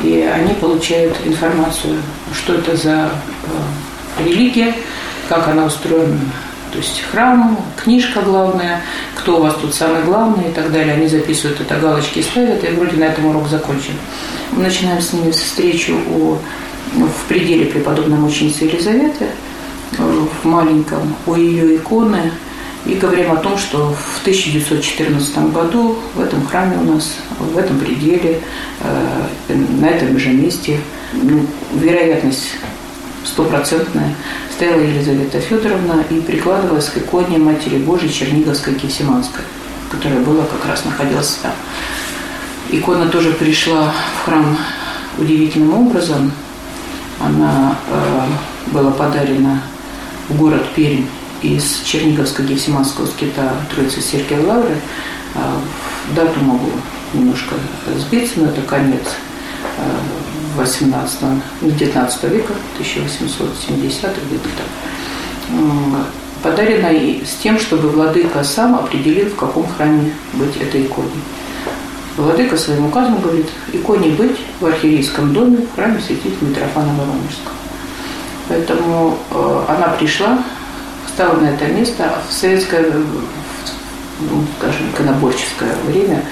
и 0.03 0.21
они 0.21 0.53
получают 0.55 1.15
информацию, 1.25 2.01
что 2.33 2.55
это 2.55 2.75
за 2.75 3.09
религия, 4.19 4.73
как 5.27 5.47
она 5.47 5.65
устроена 5.65 6.19
то 6.75 6.81
есть 6.81 7.03
храм, 7.09 7.57
книжка 7.81 8.21
главная, 8.21 8.81
кто 9.15 9.37
у 9.37 9.41
вас 9.41 9.55
тут 9.61 9.73
самый 9.73 10.03
главный 10.03 10.49
и 10.49 10.51
так 10.51 10.73
далее. 10.73 10.95
Они 10.95 11.07
записывают 11.07 11.61
это, 11.61 11.79
галочки 11.79 12.21
ставят, 12.21 12.65
и 12.65 12.67
вроде 12.73 12.97
на 12.97 13.05
этом 13.05 13.27
урок 13.27 13.47
закончен. 13.47 13.93
Начинаем 14.55 15.01
с 15.01 15.11
ними 15.11 15.31
встречу 15.31 15.93
у, 16.09 16.37
в 16.95 17.27
пределе 17.27 17.65
преподобной 17.65 18.17
мученицы 18.17 18.63
Елизаветы, 18.63 19.27
в 19.97 20.45
маленьком, 20.45 21.15
у 21.25 21.35
ее 21.35 21.75
иконы, 21.75 22.31
и 22.85 22.93
говорим 22.93 23.31
о 23.31 23.37
том, 23.37 23.57
что 23.57 23.93
в 23.93 24.21
1914 24.21 25.51
году 25.51 25.97
в 26.13 26.21
этом 26.21 26.45
храме 26.45 26.77
у 26.77 26.93
нас, 26.93 27.17
в 27.39 27.57
этом 27.57 27.79
пределе, 27.79 28.41
э, 28.81 29.55
на 29.79 29.87
этом 29.87 30.17
же 30.19 30.29
месте, 30.29 30.79
ну, 31.13 31.45
вероятность 31.73 32.51
стопроцентная, 33.25 34.15
стояла 34.55 34.79
Елизавета 34.79 35.39
Федоровна 35.39 36.05
и 36.09 36.21
прикладывалась 36.21 36.89
к 36.89 36.97
иконе 36.97 37.39
Матери 37.39 37.77
Божией 37.77 38.13
Черниговской 38.13 38.75
Кисиманской, 38.75 39.43
которая 39.91 40.19
была 40.19 40.45
как 40.45 40.65
раз 40.69 40.85
находилась 40.85 41.39
там. 41.41 41.53
Икона 42.71 43.07
тоже 43.09 43.31
пришла 43.31 43.91
в 43.91 44.25
храм 44.25 44.57
удивительным 45.17 45.87
образом. 45.87 46.31
Она 47.19 47.77
э, 47.89 48.27
была 48.71 48.91
подарена 48.91 49.61
в 50.29 50.37
город 50.37 50.63
Пермь 50.75 51.05
из 51.41 51.81
Черниговского 51.85 52.45
Гефсиманского 52.45 53.05
скита 53.05 53.53
Троицы 53.73 54.01
Сергия 54.01 54.41
Лавры. 54.41 54.77
Э, 55.35 55.39
дату 56.15 56.39
могу 56.41 56.71
немножко 57.13 57.55
сбиться, 57.97 58.39
но 58.39 58.47
это 58.47 58.61
конец 58.61 59.03
э, 59.77 60.57
18 60.57 61.19
19 61.61 62.23
века, 62.23 62.53
1870 62.73 64.01
где-то 64.01 64.49
так, 64.57 66.05
подарена 66.41 66.89
с 67.25 67.35
тем, 67.41 67.59
чтобы 67.59 67.89
владыка 67.89 68.43
сам 68.43 68.75
определил, 68.75 69.29
в 69.29 69.35
каком 69.35 69.67
храме 69.67 70.13
быть 70.33 70.55
этой 70.57 70.83
иконой. 70.85 71.09
Владыка 72.17 72.55
своим 72.55 72.85
указом 72.85 73.19
говорит, 73.19 73.47
иконе 73.73 74.11
быть 74.11 74.37
в 74.61 74.65
архиерейском 74.65 75.33
доме 75.33 75.57
в 75.57 75.75
храме 75.75 75.99
святителя 75.99 76.37
Митрофана 76.41 76.93
Воронежского. 76.93 77.55
Поэтому 78.47 79.17
э, 79.31 79.65
она 79.67 79.87
пришла, 79.89 80.43
стала 81.13 81.37
на 81.39 81.47
это 81.47 81.65
место, 81.65 82.05
а 82.05 82.21
в 82.27 82.31
советское, 82.31 82.85
ну, 84.21 84.45
скажем, 84.59 84.89
иконоборческое 84.93 85.75
время 85.87 86.23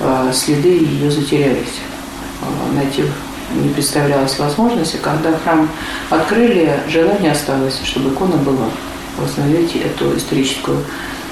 э, 0.00 0.30
следы 0.32 0.68
ее 0.68 1.10
затерялись. 1.10 1.80
Э, 2.40 2.74
найти 2.74 3.04
не 3.54 3.68
представлялось 3.68 4.38
возможности. 4.38 4.96
Когда 5.02 5.36
храм 5.38 5.68
открыли, 6.08 6.80
желание 6.88 7.32
осталось, 7.32 7.80
чтобы 7.84 8.10
икона 8.10 8.36
была. 8.36 8.68
Восстановить 9.18 9.76
эту 9.76 10.16
историческую 10.16 10.78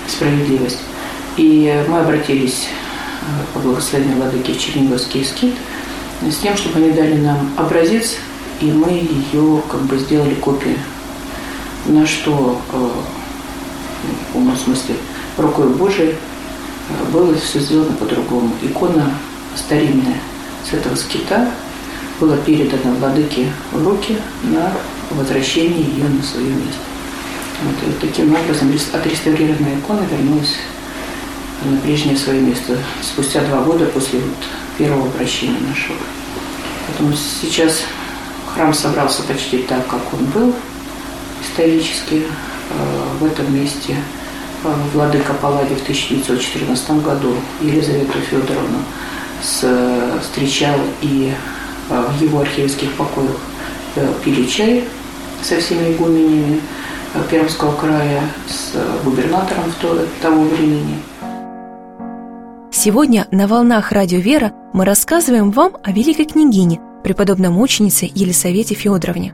справедливость. 0.08 0.80
И 1.37 1.84
мы 1.88 2.00
обратились 2.00 2.68
э, 2.68 2.84
по 3.52 3.61
благословению 3.61 4.16
Владыки 4.16 4.52
в 4.52 4.59
Черниговский 4.59 5.25
скит 5.25 5.54
с 6.23 6.37
тем, 6.37 6.57
чтобы 6.57 6.78
они 6.78 6.90
дали 6.90 7.16
нам 7.16 7.50
образец, 7.57 8.16
и 8.61 8.66
мы 8.66 8.90
ее 8.90 9.62
как 9.71 9.83
бы 9.83 9.99
сделали 9.99 10.35
копию. 10.35 10.76
На 11.87 12.07
что, 12.07 12.61
э, 12.73 12.90
в 14.35 14.57
смысле, 14.57 14.97
рукой 15.37 15.69
Божией 15.69 16.14
э, 16.14 17.12
было 17.12 17.35
все 17.35 17.61
сделано 17.61 17.93
по-другому. 17.93 18.50
Икона 18.62 19.12
старинная 19.57 20.21
с 20.69 20.73
этого 20.73 20.95
скита 20.95 21.50
было 22.21 22.37
передано 22.38 22.95
владыке 22.99 23.50
в 23.73 23.87
руки 23.87 24.16
на 24.45 24.73
возвращение 25.11 25.83
ее 25.83 26.09
на 26.09 26.23
свое 26.23 26.49
место. 26.49 26.81
Вот, 27.62 27.88
и 27.88 28.07
таким 28.07 28.35
образом 28.35 28.73
отреставрированная 28.93 29.78
икона 29.78 30.02
вернулась 30.11 30.57
на 31.64 31.76
прежнее 31.78 32.16
свое 32.16 32.40
место 32.40 32.76
спустя 33.02 33.42
два 33.44 33.62
года 33.62 33.87
после 33.87 34.21
вот 34.21 34.35
первого 34.78 35.06
обращения 35.09 35.61
нашего. 35.61 35.97
Поэтому 36.87 37.14
сейчас 37.14 37.83
храм 38.54 38.73
собрался 38.75 39.23
почти 39.23 39.59
так, 39.59 39.87
как 39.87 40.00
он 40.12 40.25
был 40.26 40.54
исторически. 41.42 42.23
Э, 42.71 43.18
в 43.21 43.25
этом 43.25 43.54
месте 43.54 43.97
э, 44.64 44.75
владыка 44.92 45.33
Палладий 45.35 45.76
в 45.76 45.83
1914 45.83 46.90
году 47.02 47.35
Елизавету 47.61 48.18
Федоровну 48.21 48.78
встречал 50.23 50.78
и 51.02 51.35
в 51.88 52.23
его 52.23 52.40
архиевских 52.40 52.92
покоях 52.92 53.37
э, 53.97 54.12
пили 54.25 54.47
чай 54.47 54.85
со 55.42 55.61
всеми 55.61 55.92
игуменями 55.92 56.61
э, 57.14 57.23
Пермского 57.30 57.76
края, 57.76 58.23
с 58.49 58.73
губернатором 59.04 59.73
того 60.23 60.44
времени. 60.44 60.97
Сегодня 62.85 63.26
на 63.31 63.47
волнах 63.47 63.93
Радио 63.93 64.19
Вера 64.19 64.53
мы 64.75 64.85
рассказываем 64.85 65.53
вам 65.53 65.79
о 65.83 65.91
великой 65.91 66.26
княгине, 66.26 66.83
преподобной 67.03 67.49
мученице 67.49 68.11
Елисавете 68.14 68.75
Федоровне. 68.75 69.33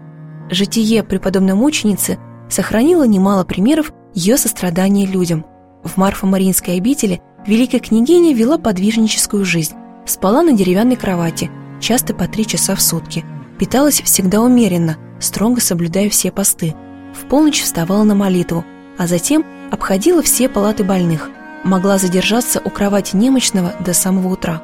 Житие 0.50 1.02
преподобной 1.02 1.54
мученицы 1.54 2.20
сохранило 2.48 3.02
немало 3.02 3.42
примеров 3.42 3.92
ее 4.14 4.36
сострадания 4.36 5.04
людям. 5.04 5.44
В 5.82 5.96
Марфо-Маринской 5.96 6.76
обители 6.76 7.22
великая 7.44 7.80
княгиня 7.80 8.36
вела 8.36 8.56
подвижническую 8.56 9.44
жизнь, 9.44 9.74
спала 10.06 10.42
на 10.42 10.52
деревянной 10.52 10.94
кровати– 10.94 11.50
часто 11.80 12.14
по 12.14 12.28
три 12.28 12.46
часа 12.46 12.76
в 12.76 12.80
сутки. 12.80 13.24
Питалась 13.58 14.00
всегда 14.00 14.42
умеренно, 14.42 14.96
строго 15.18 15.60
соблюдая 15.60 16.08
все 16.08 16.30
посты. 16.30 16.76
В 17.20 17.26
полночь 17.28 17.62
вставала 17.62 18.04
на 18.04 18.14
молитву, 18.14 18.64
а 18.96 19.08
затем 19.08 19.44
обходила 19.72 20.22
все 20.22 20.48
палаты 20.48 20.84
больных. 20.84 21.30
Могла 21.64 21.98
задержаться 21.98 22.60
у 22.64 22.70
кровати 22.70 23.16
немощного 23.16 23.74
до 23.80 23.92
самого 23.92 24.28
утра. 24.28 24.62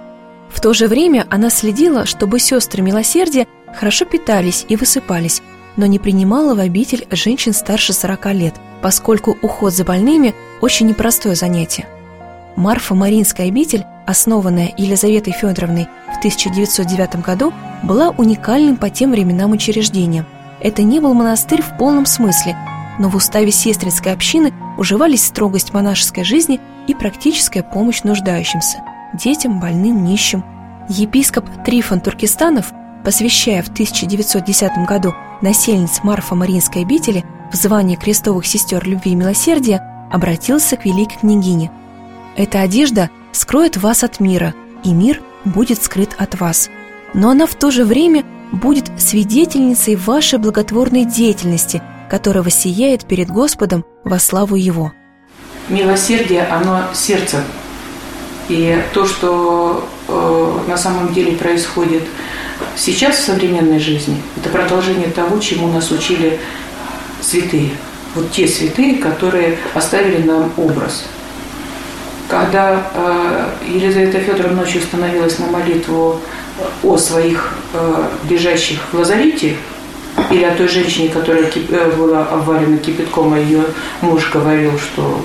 В 0.48 0.60
то 0.60 0.72
же 0.72 0.86
время 0.86 1.26
она 1.30 1.50
следила, 1.50 2.06
чтобы 2.06 2.38
сестры 2.38 2.82
милосердия 2.82 3.46
хорошо 3.74 4.04
питались 4.04 4.64
и 4.68 4.76
высыпались, 4.76 5.42
но 5.76 5.86
не 5.86 5.98
принимала 5.98 6.54
в 6.54 6.60
обитель 6.60 7.06
женщин 7.10 7.52
старше 7.52 7.92
40 7.92 8.34
лет, 8.34 8.54
поскольку 8.82 9.36
уход 9.42 9.74
за 9.74 9.84
больными– 9.84 10.34
очень 10.60 10.86
непростое 10.86 11.34
занятие. 11.34 11.86
Марфа 12.56 12.94
Маринская 12.94 13.48
обитель 13.48 13.84
основанная 14.06 14.72
Елизаветой 14.76 15.32
Федоровной 15.32 15.88
в 16.14 16.18
1909 16.18 17.16
году, 17.22 17.52
была 17.82 18.10
уникальным 18.10 18.76
по 18.76 18.88
тем 18.88 19.10
временам 19.10 19.50
учреждением. 19.50 20.24
Это 20.60 20.82
не 20.82 21.00
был 21.00 21.12
монастырь 21.12 21.60
в 21.60 21.76
полном 21.76 22.06
смысле, 22.06 22.56
но 22.98 23.10
в 23.10 23.16
уставе 23.16 23.50
сестринской 23.50 24.12
общины 24.12 24.54
уживались 24.78 25.24
строгость 25.24 25.74
монашеской 25.74 26.24
жизни 26.24 26.60
и 26.87 26.95
практическая 26.95 27.62
помощь 27.62 28.02
нуждающимся– 28.02 28.78
детям, 29.14 29.61
больным, 29.61 30.05
нищим. 30.05 30.45
Епископ 30.88 31.47
Трифон 31.64 32.00
Туркестанов, 32.00 32.73
посвящая 33.05 33.62
в 33.62 33.69
1910 33.69 34.87
году 34.87 35.14
насельниц 35.43 36.00
Марфа-Мариинской 36.02 36.83
обители 36.83 37.25
в 37.52 37.57
звании 37.57 37.97
крестовых 37.97 38.47
сестер 38.47 38.87
любви 38.87 39.12
и 39.12 39.16
милосердия, 39.16 40.09
обратился 40.11 40.76
к 40.76 40.85
великой 40.85 41.19
княгине. 41.19 41.71
Эта 42.37 42.61
одежда 42.61 43.11
скроет 43.33 43.76
вас 43.76 44.05
от 44.05 44.21
мира, 44.21 44.55
и 44.85 44.93
мир 44.93 45.23
будет 45.45 45.83
скрыт 45.83 46.11
от 46.19 46.38
вас. 46.38 46.71
Но 47.14 47.31
она 47.31 47.47
в 47.47 47.55
то 47.55 47.71
же 47.71 47.85
время 47.85 48.25
будет 48.52 48.90
свидетельницей 49.00 49.97
вашей 49.97 50.38
благотворной 50.38 51.05
деятельности, 51.05 51.83
которая 52.09 52.49
сияет 52.50 53.07
перед 53.07 53.28
Господом 53.28 53.85
во 54.05 54.19
славу 54.19 54.55
Его. 54.55 54.93
Милосердие, 55.68 56.42
оно 56.46 56.85
сердце. 56.94 57.42
И 58.49 58.80
то, 58.92 59.04
что 59.06 59.88
э, 60.08 60.58
на 60.68 60.76
самом 60.76 61.12
деле 61.12 61.32
происходит 61.32 62.04
сейчас 62.76 63.16
в 63.16 63.25
современной 63.25 63.80
жизни, 63.80 64.23
это 64.37 64.49
продолжение 64.50 65.08
того, 65.08 65.38
чему 65.38 65.68
нас 65.68 65.90
учили 65.90 66.38
святые. 67.20 67.70
Вот 68.14 68.30
те 68.30 68.46
святые, 68.46 68.96
которые 68.96 69.58
оставили 69.75 70.23
нам 70.23 70.52
образ– 70.56 71.04
когда 72.28 72.82
э, 72.92 73.49
Елизавета 73.68 74.18
Федоровна 74.18 74.62
ночью 74.62 74.80
становилась 74.82 75.38
на 75.38 75.46
молитву 75.46 76.20
о 76.82 76.96
своих 76.96 77.54
э, 77.73 78.04
лежащих 78.28 78.80
в 78.92 78.99
лазарете, 78.99 79.56
или 80.30 80.44
о 80.44 80.54
той 80.54 80.66
женщине, 80.66 81.08
которая 81.08 81.44
э, 81.44 81.90
была 81.96 82.25
обвалена 82.25 82.78
кипятком, 82.78 83.35
а 83.35 83.38
ее 83.38 83.62
муж 84.00 84.30
говорил, 84.32 84.73
что 84.78 85.20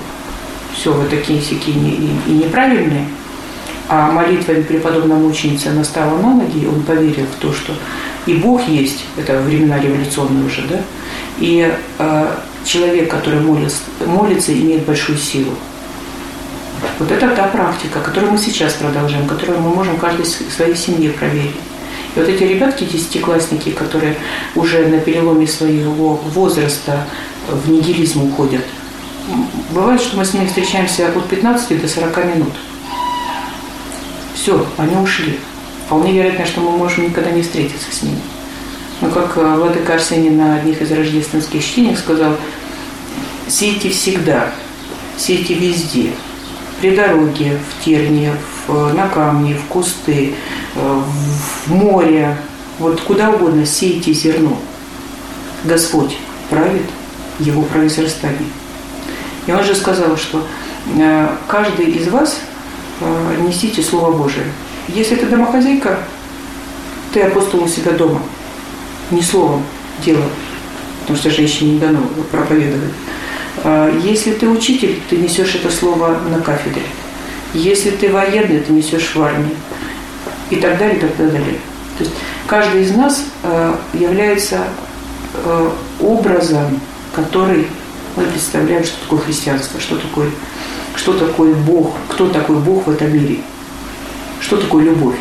все, 0.74 0.92
вы 0.92 1.06
такие 1.08 1.40
сики 1.40 1.70
и, 1.70 2.10
и 2.26 2.32
неправильные, 2.32 3.06
а 3.88 4.10
молитвами 4.10 4.62
преподобной 4.62 5.16
мученицы 5.16 5.68
она 5.68 5.84
стала 5.84 6.16
на 6.18 6.34
ноги, 6.34 6.66
он 6.66 6.82
поверил 6.82 7.26
в 7.26 7.40
то, 7.40 7.52
что 7.52 7.72
и 8.26 8.34
Бог 8.34 8.66
есть, 8.68 9.04
это 9.16 9.38
времена 9.40 9.80
революционные 9.80 10.46
уже, 10.46 10.62
да, 10.62 10.80
и 11.38 11.70
э, 11.98 12.36
человек, 12.64 13.10
который 13.10 13.40
молится, 13.40 13.80
молится, 14.06 14.52
имеет 14.52 14.84
большую 14.84 15.18
силу. 15.18 15.52
Вот 16.98 17.10
это 17.10 17.28
та 17.28 17.48
практика, 17.48 18.00
которую 18.00 18.32
мы 18.32 18.38
сейчас 18.38 18.74
продолжаем, 18.74 19.26
которую 19.26 19.60
мы 19.60 19.70
можем 19.74 19.96
каждой 19.96 20.24
своей 20.24 20.76
семье 20.76 21.10
проверить. 21.10 21.56
И 22.14 22.18
вот 22.18 22.28
эти 22.28 22.42
ребятки, 22.44 22.84
десятиклассники, 22.84 23.70
которые 23.70 24.16
уже 24.54 24.86
на 24.86 24.98
переломе 24.98 25.46
своего 25.46 26.14
возраста 26.14 27.06
в 27.48 27.70
нигилизм 27.70 28.24
уходят, 28.24 28.64
бывает, 29.70 30.00
что 30.00 30.16
мы 30.16 30.24
с 30.24 30.34
ними 30.34 30.46
встречаемся 30.46 31.08
от 31.08 31.28
15 31.28 31.80
до 31.80 31.88
40 31.88 32.16
минут. 32.24 32.52
Все, 34.34 34.66
они 34.76 34.96
ушли. 34.96 35.38
Вполне 35.86 36.12
вероятно, 36.12 36.46
что 36.46 36.60
мы 36.60 36.70
можем 36.70 37.04
никогда 37.04 37.30
не 37.30 37.42
встретиться 37.42 37.92
с 37.92 38.02
ними. 38.02 38.20
Но 39.00 39.10
как 39.10 39.36
э, 39.36 39.54
Владыка 39.56 39.94
Арсений 39.94 40.30
на 40.30 40.56
одних 40.56 40.80
из 40.80 40.90
рождественских 40.92 41.64
чтениях 41.64 41.98
сказал, 41.98 42.36
сейте 43.48 43.90
всегда, 43.90 44.50
сейте 45.16 45.54
везде, 45.54 46.12
при 46.80 46.96
дороге, 46.96 47.58
в 47.68 47.84
терне, 47.84 48.32
в, 48.66 48.92
на 48.94 49.08
камни, 49.08 49.54
в 49.54 49.64
кусты, 49.66 50.34
э, 50.74 51.00
в 51.66 51.72
море, 51.72 52.36
вот 52.78 53.00
куда 53.02 53.30
угодно 53.30 53.66
сейте 53.66 54.12
зерно. 54.12 54.58
Господь 55.64 56.16
правит 56.48 56.86
его 57.38 57.62
произрастание. 57.62 58.48
И 59.46 59.52
он 59.52 59.62
же 59.64 59.74
сказал, 59.74 60.16
что 60.16 60.46
э, 60.96 61.28
каждый 61.48 61.86
из 61.86 62.08
вас 62.08 62.40
несите 63.44 63.82
Слово 63.82 64.12
Божие. 64.12 64.46
Если 64.88 65.16
ты 65.16 65.26
домохозяйка, 65.26 65.98
ты 67.12 67.22
апостол 67.22 67.64
у 67.64 67.68
себя 67.68 67.92
дома, 67.92 68.22
не 69.10 69.22
словом, 69.22 69.64
делом, 70.04 70.30
потому 71.00 71.18
что 71.18 71.30
женщине 71.30 71.72
не 71.72 71.78
дано 71.80 72.00
проповедовать. 72.30 72.92
А 73.64 73.90
если 74.02 74.32
ты 74.32 74.48
учитель, 74.48 75.00
ты 75.10 75.16
несешь 75.16 75.54
это 75.56 75.70
слово 75.70 76.18
на 76.30 76.40
кафедре. 76.40 76.82
Если 77.54 77.90
ты 77.90 78.10
военный, 78.10 78.60
ты 78.60 78.72
несешь 78.72 79.14
в 79.14 79.22
армии. 79.22 79.54
И 80.50 80.56
так 80.56 80.78
далее, 80.78 80.96
и 80.96 81.00
так 81.00 81.16
далее. 81.16 81.58
То 81.98 82.04
есть 82.04 82.12
каждый 82.46 82.82
из 82.82 82.94
нас 82.94 83.24
является 83.92 84.64
образом, 86.00 86.80
который 87.14 87.66
мы 88.16 88.24
представляем, 88.24 88.84
что 88.84 89.00
такое 89.02 89.20
христианство, 89.20 89.80
что 89.80 89.96
такое, 89.96 90.30
что 90.96 91.12
такое 91.18 91.54
Бог, 91.54 91.94
кто 92.08 92.28
такой 92.28 92.56
Бог 92.56 92.86
в 92.86 92.90
этом 92.90 93.12
мире– 93.12 93.38
что 94.42 94.60
такое 94.60 94.84
любовь? 94.84 95.16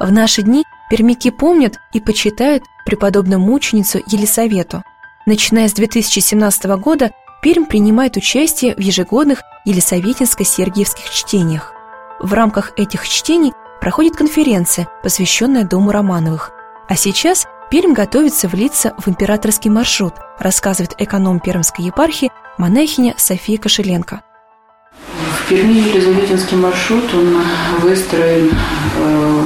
В 0.00 0.10
наши 0.10 0.42
дни 0.42 0.64
пермяки 0.90 1.30
помнят 1.30 1.78
и 1.92 2.00
почитают 2.00 2.64
преподобную 2.84 3.38
мученицу 3.38 4.00
Елисавету. 4.06 4.82
Начиная 5.24 5.68
с 5.68 5.72
2017 5.72 6.64
года 6.80 7.12
Пермь 7.40 7.66
принимает 7.66 8.16
участие 8.16 8.74
в 8.74 8.80
ежегодных 8.80 9.42
Елисаветинско-Сергиевских 9.66 11.10
чтениях. 11.12 11.72
В 12.20 12.32
рамках 12.32 12.72
этих 12.76 13.08
чтений 13.08 13.52
проходит 13.80 14.16
конференция, 14.16 14.88
посвященная 15.04 15.64
Дому 15.64 15.92
Романовых. 15.92 16.50
А 16.88 16.96
сейчас 16.96 17.46
Пермь 17.70 17.92
готовится 17.92 18.48
влиться 18.48 18.94
в 18.96 19.08
императорский 19.08 19.70
маршрут, 19.70 20.14
рассказывает 20.38 20.94
эконом 20.98 21.38
Пермской 21.38 21.84
епархии 21.84 22.30
монахиня 22.56 23.14
София 23.18 23.58
Кошеленко. 23.58 24.22
В 25.02 25.48
Перми 25.50 25.74
Елизаветинский 25.74 26.56
маршрут, 26.56 27.04
он 27.12 27.42
выстроен, 27.82 28.50
э, 28.96 29.42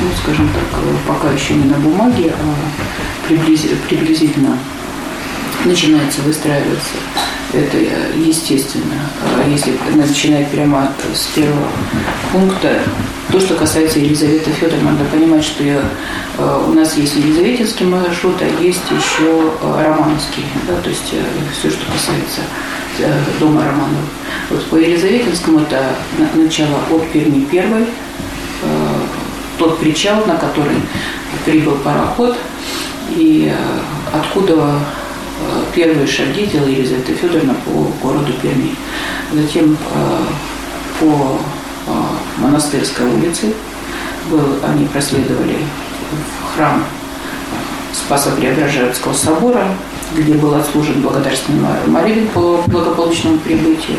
ну, 0.00 0.08
скажем 0.22 0.48
так, 0.50 0.80
пока 1.08 1.32
еще 1.32 1.54
не 1.54 1.64
на 1.64 1.78
бумаге, 1.78 2.32
а 2.32 2.54
приблизительно 3.26 4.56
начинается 5.64 6.22
выстраиваться. 6.22 6.94
Это 7.52 7.76
естественно. 8.16 9.00
А 9.22 9.48
если 9.48 9.72
начинать 9.94 10.50
прямо 10.50 10.92
с 11.14 11.26
первого 11.34 11.68
пункта, 12.32 12.80
то, 13.32 13.40
что 13.40 13.54
касается 13.54 13.98
Елизаветы 13.98 14.50
Федоровны, 14.50 14.92
надо 14.92 15.04
понимать, 15.04 15.44
что 15.44 15.62
я, 15.62 15.82
э, 16.38 16.64
у 16.68 16.72
нас 16.72 16.96
есть 16.96 17.16
Елизаветинский 17.16 17.86
маршрут, 17.86 18.36
а 18.40 18.62
есть 18.62 18.82
еще 18.90 19.50
э, 19.62 19.82
Романовский. 19.82 20.44
Да, 20.66 20.80
то 20.82 20.90
есть 20.90 21.14
все, 21.58 21.70
что 21.70 21.84
касается 21.90 22.40
дома 23.38 23.64
Романовых. 23.64 24.10
Вот 24.50 24.64
по 24.66 24.76
Елизаветинскому 24.76 25.60
это 25.60 25.94
начало 26.34 26.78
от 26.90 27.06
Перми 27.10 27.44
первой, 27.44 27.82
э, 27.82 28.66
тот 29.58 29.78
причал, 29.78 30.24
на 30.26 30.36
который 30.36 30.76
прибыл 31.44 31.76
пароход, 31.76 32.36
и 33.10 33.52
э, 33.52 34.16
откуда 34.16 34.54
э, 34.54 34.78
первые 35.78 36.08
шаги 36.08 36.44
делала 36.46 36.66
Елизавета 36.66 37.14
Федоровна 37.14 37.54
по 37.64 37.92
городу 38.02 38.32
Перми. 38.42 38.74
Затем 39.32 39.76
по 40.98 41.38
Монастырской 42.38 43.06
улице 43.06 43.52
был, 44.28 44.58
они 44.68 44.86
проследовали 44.86 45.56
в 46.10 46.56
храм 46.56 46.82
Спаса 47.92 48.32
Преображенского 48.32 49.12
собора, 49.12 49.68
где 50.16 50.34
был 50.34 50.52
отслужен 50.56 51.00
благодарственный 51.00 51.86
молебен 51.86 52.26
по 52.34 52.60
благополучному 52.66 53.38
прибытию. 53.38 53.98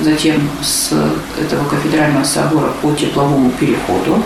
Затем 0.00 0.48
с 0.62 0.92
этого 1.38 1.68
кафедрального 1.68 2.24
собора 2.24 2.72
по 2.80 2.90
тепловому 2.92 3.50
переходу 3.50 4.22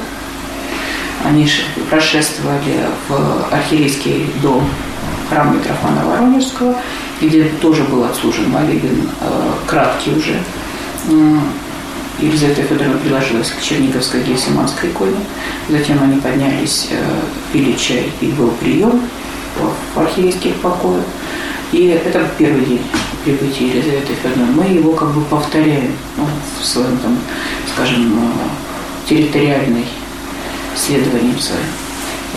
они 1.25 1.51
прошествовали 1.91 2.87
в 3.09 3.53
архиерейский 3.53 4.27
дом 4.41 4.69
храм 5.29 5.57
Митрофана 5.57 6.05
Воронежского, 6.05 6.77
где 7.21 7.45
тоже 7.61 7.85
был 7.85 8.05
отслужен 8.05 8.51
молебен, 8.51 9.09
а, 9.21 9.55
краткий 9.67 10.13
уже. 10.13 10.41
Елизавета 12.19 12.63
Федоровна 12.63 12.99
приложилась 12.99 13.51
к 13.51 13.61
Черниговской 13.61 14.23
Гельсиманской 14.23 14.89
иконе. 14.89 15.19
Затем 15.69 16.03
они 16.03 16.19
поднялись, 16.19 16.89
э, 16.91 17.05
пили 17.53 17.77
чай, 17.77 18.11
и 18.23 18.29
был 18.29 18.51
прием 18.53 19.03
в 19.95 19.99
архиерейских 20.01 20.55
покоях. 20.57 21.05
И 21.73 21.89
это 21.89 22.27
первый 22.39 22.65
день 22.65 22.83
прибытия 23.25 23.69
Елизаветы 23.69 24.15
Федоровны. 24.15 24.47
Мы 24.53 24.65
его 24.65 24.93
как 24.93 25.11
бы 25.11 25.21
повторяем 25.23 25.93
ну, 26.17 26.25
в 26.59 26.65
своем, 26.65 26.97
там, 26.99 27.19
скажем, 27.75 28.19
э, 28.19 29.09
территориальной 29.09 29.85
исследовании 30.75 31.35
своем. 31.39 31.86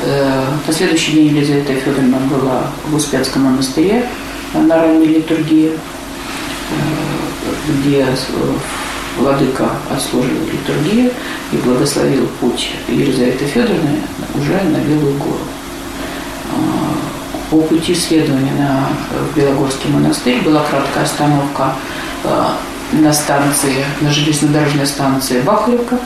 Э, 0.02 0.46
на 0.66 0.74
следующий 0.74 1.12
день 1.12 1.28
Елизавета 1.28 1.74
Федоровна 1.74 2.20
была 2.20 2.72
в 2.86 2.96
Успенском 2.96 3.44
монастыре 3.44 4.08
на 4.54 4.82
ранней 4.82 5.08
литургии, 5.08 5.74
где 7.68 8.06
Владыка 9.18 9.70
отслужил 9.90 10.38
литургию 10.52 11.12
и 11.52 11.58
благословил 11.58 12.28
путь 12.40 12.72
Елизаветы 12.88 13.46
Федоровны 13.46 14.02
уже 14.36 14.54
на 14.54 14.78
Белую 14.78 15.18
гору. 15.18 15.40
А, 16.54 17.52
по 17.52 17.62
пути 17.62 17.94
следования 17.94 18.54
на 18.54 18.90
Белогорский 19.36 19.90
монастырь 19.90 20.42
была 20.42 20.64
краткая 20.64 21.04
остановка 21.04 21.76
на 22.94 23.12
станции, 23.14 23.84
на 24.02 24.12
железнодорожной 24.12 24.88
станции 24.88 25.42
Бахаревка, 25.42 26.00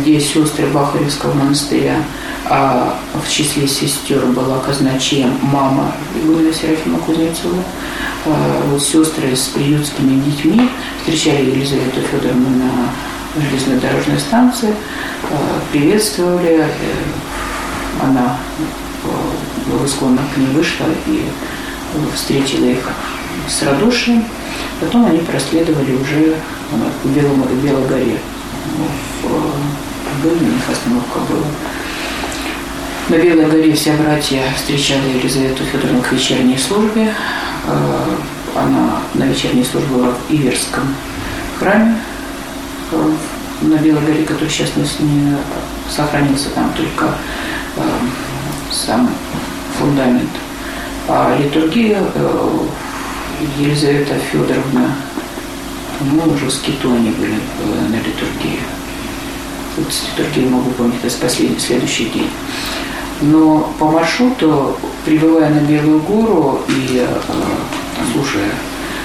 где 0.00 0.18
сестры 0.20 0.66
Бахаревского 0.66 1.34
монастыря, 1.34 1.96
а 2.48 2.98
в 3.14 3.30
числе 3.30 3.68
сестер 3.68 4.24
была 4.26 4.58
казначеем 4.58 5.38
мама 5.42 5.92
Игоря 6.16 6.52
Серафима 6.52 6.98
Кузнецова, 6.98 7.62
а, 8.26 8.62
вот 8.68 8.82
сестры 8.82 9.34
с 9.34 9.48
приютскими 9.48 10.20
детьми 10.22 10.68
встречали 11.00 11.50
Елизавету 11.50 12.00
Федоровну 12.00 12.50
на 12.50 13.42
железнодорожной 13.42 14.18
станции, 14.18 14.74
а, 15.30 15.60
приветствовали, 15.70 16.60
э, 16.60 16.66
она 18.02 18.36
благосклонно 19.66 20.20
к 20.34 20.36
ней 20.36 20.48
вышла 20.48 20.86
и 21.06 21.24
встретила 22.14 22.66
их 22.66 22.88
с 23.48 23.62
радушием. 23.62 24.24
Потом 24.80 25.06
они 25.06 25.18
проследовали 25.18 25.94
уже 25.94 26.36
к 27.02 27.06
Белому, 27.06 27.46
Белогоре. 27.62 28.18
В, 29.22 30.28
в 30.28 30.42
них 30.42 30.62
остановка 30.70 31.18
была. 31.20 31.46
На 33.08 33.16
Белой 33.16 33.46
горе 33.46 33.74
все 33.74 33.94
братья 33.94 34.42
встречали 34.54 35.18
Елизавету 35.18 35.64
Федоровну 35.64 36.02
к 36.02 36.12
вечерней 36.12 36.56
службе. 36.56 37.12
Э, 37.66 38.16
она 38.54 39.00
на 39.14 39.24
вечерней 39.24 39.64
службе 39.64 39.96
была 39.96 40.08
в 40.10 40.32
Иверском 40.32 40.94
храме 41.58 41.96
э, 42.92 43.12
на 43.62 43.74
Белой 43.78 44.02
горе, 44.02 44.22
который 44.24 44.48
сейчас 44.48 44.70
не 44.76 45.36
сохранился, 45.90 46.50
там 46.50 46.72
только 46.74 47.06
э, 47.76 47.82
сам 48.70 49.10
фундамент. 49.78 50.30
А 51.08 51.36
литургия 51.36 52.00
Елизавета 53.58 54.14
Федоровна 54.30 54.94
по-моему, 55.98 56.34
уже 56.34 56.46
в 56.46 56.52
Скиту 56.52 56.92
они 56.92 57.10
были 57.10 57.34
на 57.88 57.96
литургии. 57.96 58.60
Вот 59.76 59.92
с 59.92 60.04
литургии 60.16 60.48
могу 60.48 60.70
помнить, 60.70 61.00
это 61.02 61.16
последний, 61.16 61.58
следующий 61.58 62.06
день. 62.06 62.30
Но 63.22 63.72
по 63.78 63.86
маршруту, 63.86 64.76
прибывая 65.04 65.48
на 65.48 65.60
Белую 65.60 66.00
гору 66.00 66.60
и 66.68 66.98
э, 66.98 67.06
слушая 68.12 68.50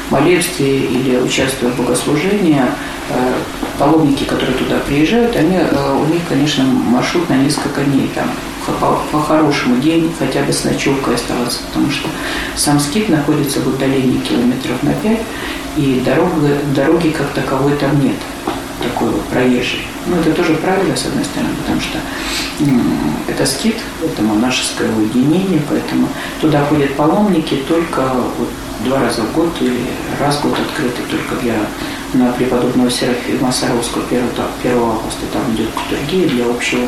молебствие 0.09 0.85
или 0.85 1.17
участвуя 1.17 1.71
в 1.71 1.77
богослужении, 1.77 2.61
э, 3.09 3.33
паломники, 3.77 4.23
которые 4.23 4.57
туда 4.57 4.79
приезжают, 4.87 5.35
они, 5.35 5.57
э, 5.57 5.95
у 5.95 6.11
них, 6.11 6.21
конечно, 6.27 6.63
маршрут 6.63 7.29
на 7.29 7.35
несколько 7.35 7.81
дней, 7.83 8.09
там, 8.15 8.29
по-хорошему 9.11 9.77
день 9.77 10.11
хотя 10.17 10.41
бы 10.41 10.51
с 10.51 10.63
ночевкой 10.65 11.15
оставаться, 11.15 11.59
потому 11.67 11.89
что 11.89 12.09
сам 12.55 12.79
скит 12.79 13.07
находится 13.07 13.61
в 13.61 13.67
удалении 13.67 14.19
километров 14.19 14.83
на 14.83 14.93
5, 14.93 15.19
и 15.77 16.01
дороги, 16.03 16.57
дороги 16.75 17.09
как 17.09 17.29
таковой 17.29 17.75
там 17.77 18.03
нет, 18.03 18.15
такой 18.87 19.09
вот 19.09 19.23
проезжей. 19.25 19.85
Ну, 20.05 20.17
это 20.17 20.31
тоже 20.31 20.53
правильно, 20.55 20.95
с 20.95 21.05
одной 21.05 21.25
стороны, 21.25 21.53
потому 21.61 21.81
что 21.81 21.99
это 23.27 23.45
скит, 23.45 23.75
это 24.03 24.21
монашеское 24.21 24.89
уединение, 24.95 25.61
поэтому 25.69 26.07
туда 26.41 26.65
ходят 26.65 26.95
паломники 26.95 27.55
только 27.67 28.01
вот 28.37 28.49
два 28.85 29.01
раза 29.01 29.21
в 29.21 29.33
год 29.33 29.49
или 29.61 29.85
раз 30.19 30.37
в 30.37 30.43
год 30.43 30.53
открыты 30.59 31.01
только 31.09 31.35
для 31.41 31.55
на 32.13 32.31
преподобного 32.31 32.89
Серафима 32.89 33.51
Саровского 33.51 34.03
1, 34.09 34.23
1 34.63 34.77
августа. 34.77 35.25
Там 35.33 35.53
идет 35.55 35.69
литургия 35.89 36.29
для 36.29 36.45
общего 36.45 36.87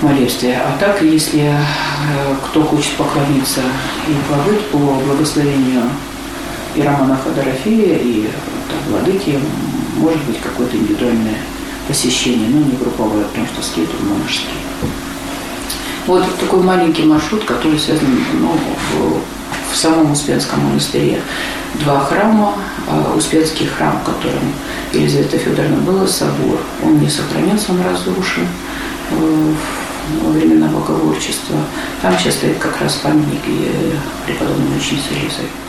молебствия. 0.00 0.62
А 0.64 0.76
так, 0.78 1.02
если 1.02 1.44
э, 1.44 1.54
кто 2.46 2.62
хочет 2.62 2.92
поклониться 2.96 3.60
и 4.08 4.32
побыть 4.32 4.64
по 4.66 4.78
благословению 4.78 5.82
и 6.74 6.82
Романаха 6.82 7.30
Дорофея, 7.30 7.98
и 7.98 8.28
там, 8.68 8.92
Владыки, 8.92 9.38
может 9.96 10.22
быть 10.24 10.40
какое-то 10.40 10.76
индивидуальное 10.76 11.36
посещение, 11.88 12.48
но 12.48 12.58
не 12.58 12.76
групповое, 12.76 13.24
потому 13.26 13.46
что 13.46 13.62
скейт 13.62 13.88
монашеский. 14.00 14.48
Вот 16.06 16.24
такой 16.38 16.62
маленький 16.62 17.02
маршрут, 17.02 17.44
который 17.44 17.78
связан 17.78 18.06
ну, 18.40 18.52
в, 18.52 19.72
в 19.72 19.76
самом 19.76 20.12
Успенском 20.12 20.60
монастыре. 20.60 21.20
Два 21.74 22.00
храма, 22.00 22.54
а, 22.88 23.14
Успенский 23.16 23.66
храм, 23.66 24.00
которым 24.04 24.52
Елизавета 24.92 25.38
Федоровна 25.38 25.78
была, 25.78 26.06
собор. 26.06 26.60
Он 26.84 27.00
не 27.00 27.10
сохранился, 27.10 27.72
он 27.72 27.82
разрушен 27.82 28.46
э, 29.10 29.52
во 30.22 30.30
времена 30.30 30.68
Боговорчества. 30.68 31.56
Там 32.00 32.16
сейчас 32.18 32.34
стоит 32.34 32.58
как 32.58 32.80
раз 32.80 32.94
памятник 32.94 33.42
преподобной 34.26 34.76
ученицы 34.78 35.10
Елизаветы. 35.10 35.65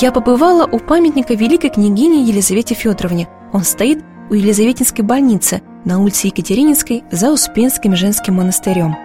Я 0.00 0.10
побывала 0.10 0.66
у 0.66 0.80
памятника 0.80 1.34
великой 1.34 1.70
княгине 1.70 2.24
Елизавете 2.24 2.74
Федоровне. 2.74 3.28
Он 3.52 3.62
стоит 3.62 4.04
у 4.28 4.34
Елизаветинской 4.34 5.04
больницы 5.04 5.62
на 5.84 6.00
улице 6.00 6.26
Екатерининской 6.26 7.04
за 7.12 7.30
Успенским 7.30 7.94
женским 7.94 8.34
монастырем. 8.34 8.96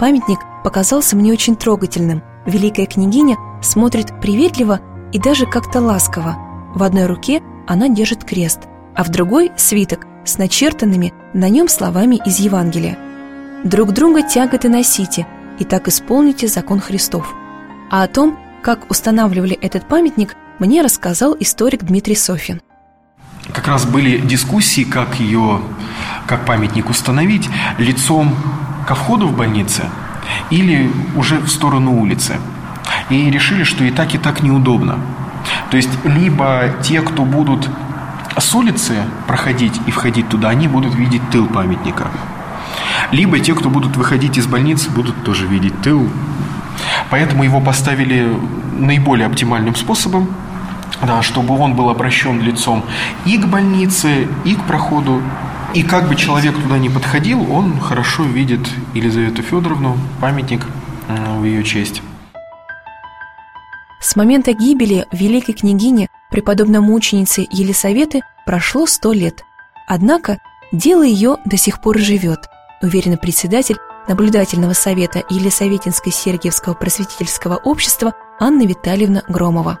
Памятник 0.00 0.38
показался 0.64 1.16
мне 1.16 1.32
очень 1.32 1.54
трогательным. 1.54 2.22
Великая 2.46 2.86
княгиня 2.86 3.36
смотрит 3.60 4.18
приветливо 4.22 4.80
и 5.12 5.18
даже 5.18 5.44
как-то 5.44 5.82
ласково. 5.82 6.38
В 6.74 6.82
одной 6.82 7.04
руке 7.04 7.42
она 7.66 7.90
держит 7.90 8.24
крест, 8.24 8.60
а 8.96 9.04
в 9.04 9.10
другой– 9.10 9.52
свиток 9.58 10.06
с 10.24 10.38
начертанными 10.38 11.12
на 11.34 11.50
нем 11.50 11.68
словами 11.68 12.22
из 12.24 12.38
Евангелия. 12.38 12.98
«Друг 13.64 13.92
друга 13.92 14.22
тяготы 14.22 14.70
носите, 14.70 15.26
и 15.58 15.64
так 15.64 15.88
исполните 15.88 16.48
закон 16.48 16.80
Христов». 16.80 17.34
А 17.90 18.02
о 18.02 18.08
том, 18.08 18.38
как 18.68 18.90
устанавливали 18.90 19.58
этот 19.62 19.88
памятник, 19.88 20.36
мне 20.58 20.82
рассказал 20.82 21.34
историк 21.40 21.84
Дмитрий 21.84 22.14
Софин. 22.14 22.60
Как 23.54 23.66
раз 23.66 23.86
были 23.86 24.18
дискуссии, 24.18 24.84
как 24.84 25.18
ее, 25.18 25.62
как 26.26 26.44
памятник 26.44 26.90
установить, 26.90 27.48
лицом 27.78 28.36
ко 28.86 28.94
входу 28.94 29.26
в 29.26 29.34
больницу 29.34 29.84
или 30.50 30.92
уже 31.16 31.38
в 31.38 31.48
сторону 31.48 31.98
улицы. 31.98 32.36
И 33.08 33.30
решили, 33.30 33.64
что 33.64 33.84
и 33.84 33.90
так, 33.90 34.14
и 34.14 34.18
так 34.18 34.42
неудобно. 34.42 34.98
То 35.70 35.78
есть, 35.78 36.04
либо 36.04 36.74
те, 36.82 37.00
кто 37.00 37.24
будут 37.24 37.70
с 38.36 38.54
улицы 38.54 38.96
проходить 39.26 39.80
и 39.86 39.90
входить 39.90 40.28
туда, 40.28 40.50
они 40.50 40.68
будут 40.68 40.94
видеть 40.94 41.22
тыл 41.30 41.46
памятника. 41.46 42.08
Либо 43.12 43.40
те, 43.40 43.54
кто 43.54 43.70
будут 43.70 43.96
выходить 43.96 44.36
из 44.36 44.46
больницы, 44.46 44.90
будут 44.90 45.24
тоже 45.24 45.46
видеть 45.46 45.80
тыл 45.80 46.10
Поэтому 47.10 47.44
его 47.44 47.60
поставили 47.60 48.28
наиболее 48.72 49.26
оптимальным 49.26 49.74
способом, 49.74 50.34
да, 51.02 51.22
чтобы 51.22 51.58
он 51.58 51.74
был 51.74 51.90
обращен 51.90 52.40
лицом 52.40 52.84
и 53.24 53.38
к 53.38 53.46
больнице, 53.46 54.28
и 54.44 54.54
к 54.54 54.62
проходу. 54.64 55.22
И 55.74 55.82
как 55.82 56.08
бы 56.08 56.16
человек 56.16 56.54
туда 56.54 56.78
не 56.78 56.88
подходил, 56.88 57.52
он 57.52 57.78
хорошо 57.78 58.22
видит 58.22 58.60
Елизавету 58.94 59.42
Федоровну, 59.42 59.98
памятник 60.20 60.66
в 61.08 61.44
ее 61.44 61.62
честь. 61.62 62.02
С 64.00 64.16
момента 64.16 64.52
гибели 64.52 65.06
великой 65.12 65.54
княгини, 65.54 66.08
преподобной 66.30 66.80
мученицы 66.80 67.46
Елисаветы, 67.50 68.22
прошло 68.46 68.86
сто 68.86 69.12
лет. 69.12 69.44
Однако 69.86 70.38
дело 70.72 71.02
ее 71.02 71.36
до 71.44 71.56
сих 71.56 71.80
пор 71.80 71.98
живет, 71.98 72.48
уверенный 72.80 73.18
председатель 73.18 73.76
наблюдательного 74.08 74.72
совета 74.72 75.22
Елисаветинской 75.30 76.12
Сергиевского 76.12 76.74
просветительского 76.74 77.56
общества 77.56 78.14
Анна 78.40 78.66
Витальевна 78.66 79.22
Громова. 79.28 79.80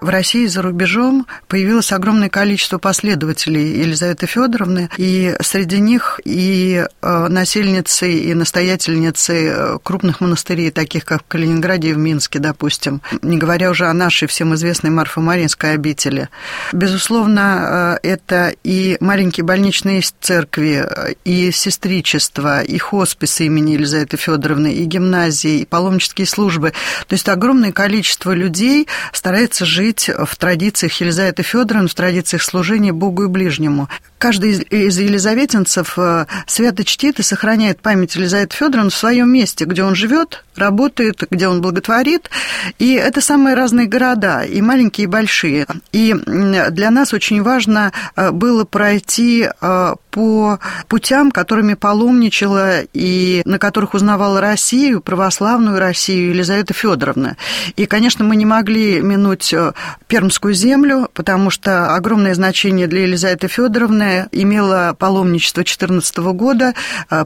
В 0.00 0.10
России 0.10 0.44
и 0.44 0.46
за 0.46 0.60
рубежом 0.60 1.26
появилось 1.48 1.90
огромное 1.90 2.28
количество 2.28 2.76
последователей 2.76 3.80
Елизаветы 3.80 4.26
Федоровны, 4.26 4.90
и 4.98 5.34
среди 5.40 5.80
них 5.80 6.20
и 6.24 6.84
э, 7.00 7.28
насельницы, 7.28 8.12
и 8.12 8.34
настоятельницы 8.34 9.48
э, 9.48 9.78
крупных 9.82 10.20
монастырей, 10.20 10.70
таких 10.70 11.06
как 11.06 11.22
в 11.22 11.26
Калининграде 11.26 11.90
и 11.90 11.92
в 11.94 11.98
Минске, 11.98 12.40
допустим, 12.40 13.00
не 13.22 13.38
говоря 13.38 13.70
уже 13.70 13.86
о 13.86 13.94
нашей 13.94 14.28
всем 14.28 14.54
известной 14.54 14.90
Марфо-Маринской 14.90 15.72
обители. 15.72 16.28
Безусловно, 16.74 17.98
э, 18.02 18.08
это 18.08 18.52
и 18.64 18.98
маленькие 19.00 19.44
больничные 19.44 20.02
церкви, 20.20 20.86
и 21.24 21.50
сестричество, 21.52 22.60
и 22.60 22.76
хосписы 22.76 23.46
имени 23.46 23.72
Елизаветы 23.72 24.18
Федоровны, 24.18 24.74
и 24.74 24.84
гимназии, 24.84 25.60
и 25.60 25.64
паломнические 25.64 26.26
службы. 26.26 26.74
То 27.08 27.14
есть 27.14 27.30
огромное 27.30 27.72
количество 27.72 28.32
людей 28.32 28.88
старается 29.12 29.64
жить 29.64 29.85
жить 29.86 30.10
в 30.18 30.36
традициях 30.36 31.00
Елизаветы 31.00 31.42
Федоровны, 31.42 31.88
в 31.88 31.94
традициях 31.94 32.42
служения 32.42 32.92
Богу 32.92 33.24
и 33.24 33.28
ближнему. 33.28 33.88
Каждый 34.18 34.52
из 34.54 34.98
елизаветинцев 34.98 35.96
э, 35.98 36.26
свято 36.46 36.84
чтит 36.84 37.20
и 37.20 37.22
сохраняет 37.22 37.80
память 37.80 38.16
Елизаветы 38.16 38.56
Федоровны 38.56 38.90
в 38.90 38.94
своем 38.94 39.32
месте, 39.32 39.64
где 39.64 39.84
он 39.84 39.94
живет, 39.94 40.44
работает, 40.58 41.24
где 41.30 41.48
он 41.48 41.60
благотворит. 41.60 42.30
И 42.78 42.94
это 42.94 43.20
самые 43.20 43.54
разные 43.54 43.86
города, 43.86 44.42
и 44.42 44.60
маленькие, 44.60 45.04
и 45.04 45.08
большие. 45.08 45.66
И 45.92 46.14
для 46.14 46.90
нас 46.90 47.12
очень 47.12 47.42
важно 47.42 47.92
э, 48.16 48.30
было 48.30 48.64
пройти 48.64 49.48
э, 49.60 49.94
по 50.10 50.58
путям, 50.88 51.30
которыми 51.30 51.74
паломничала 51.74 52.80
и 52.94 53.42
на 53.44 53.58
которых 53.58 53.92
узнавала 53.92 54.40
Россию, 54.40 55.02
православную 55.02 55.78
Россию 55.78 56.30
Елизавета 56.30 56.72
Федоровна. 56.72 57.36
И, 57.76 57.84
конечно, 57.84 58.24
мы 58.24 58.36
не 58.36 58.46
могли 58.46 59.00
минуть 59.00 59.54
Пермскую 60.08 60.54
землю, 60.54 61.10
потому 61.12 61.50
что 61.50 61.94
огромное 61.94 62.34
значение 62.34 62.86
для 62.86 63.02
Елизаветы 63.02 63.48
Федоровны 63.48 64.26
имело 64.32 64.96
паломничество 64.98 65.62
2014 65.62 66.16
года. 66.32 66.74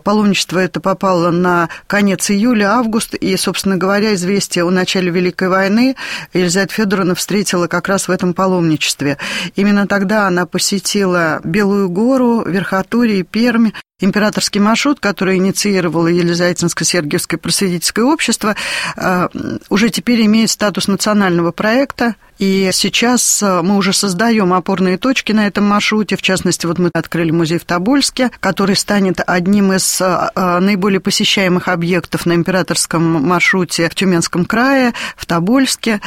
Паломничество 0.03 0.59
это 0.59 0.81
попало 0.81 1.31
на 1.31 1.69
конец 1.87 2.31
июля-август, 2.31 3.15
и, 3.21 3.37
собственно 3.37 3.77
говоря, 3.77 4.15
известие 4.15 4.65
о 4.65 4.71
начале 4.71 5.11
Великой 5.11 5.49
войны 5.49 5.97
Елизавета 6.33 6.75
Федоровна 6.75 7.15
встретила 7.15 7.67
как 7.67 7.89
раз 7.89 8.09
в 8.09 8.11
этом 8.11 8.35
паломничестве. 8.35 9.19
Именно 9.57 9.87
тогда 9.87 10.27
она 10.27 10.47
посетила 10.47 11.41
Белую 11.45 11.89
гору, 11.91 12.43
Верхотурье, 12.45 13.23
Пермь, 13.23 13.71
императорский 14.01 14.61
маршрут, 14.61 15.01
который 15.01 15.37
инициировало 15.37 16.09
Елизаветинско-Сергиевское 16.09 17.37
просветительское 17.37 18.05
общество, 18.05 18.57
а, 18.97 19.29
уже 19.69 19.91
теперь 19.91 20.25
имеет 20.27 20.51
статус 20.51 20.89
национального 20.89 21.53
проекта. 21.53 22.17
И 22.39 22.71
сейчас 22.73 23.43
а, 23.43 23.63
мы 23.63 23.77
уже 23.77 23.93
создаем 23.93 24.53
опорные 24.53 24.97
точки 24.97 25.33
на 25.33 25.47
этом 25.47 25.65
маршруте. 25.65 26.17
В 26.17 26.23
частности, 26.23 26.67
вот 26.67 26.79
мы 26.79 26.91
открыли 26.95 27.31
музей 27.31 27.59
в 27.59 27.65
Тобольске, 27.65 28.31
который 28.41 28.77
станет 28.77 29.21
одним 29.27 29.73
из 29.73 30.01
а, 30.01 30.61
наиболее 30.61 31.01
посещаемых 31.01 31.69
объектов 31.69 32.27
на 32.27 32.35
императорском 32.35 33.03
маршруте 33.03 33.89
в 33.89 33.95
Тюменском 33.95 34.45
крае, 34.45 34.95
в 35.17 35.27
Тобольске. 35.27 36.01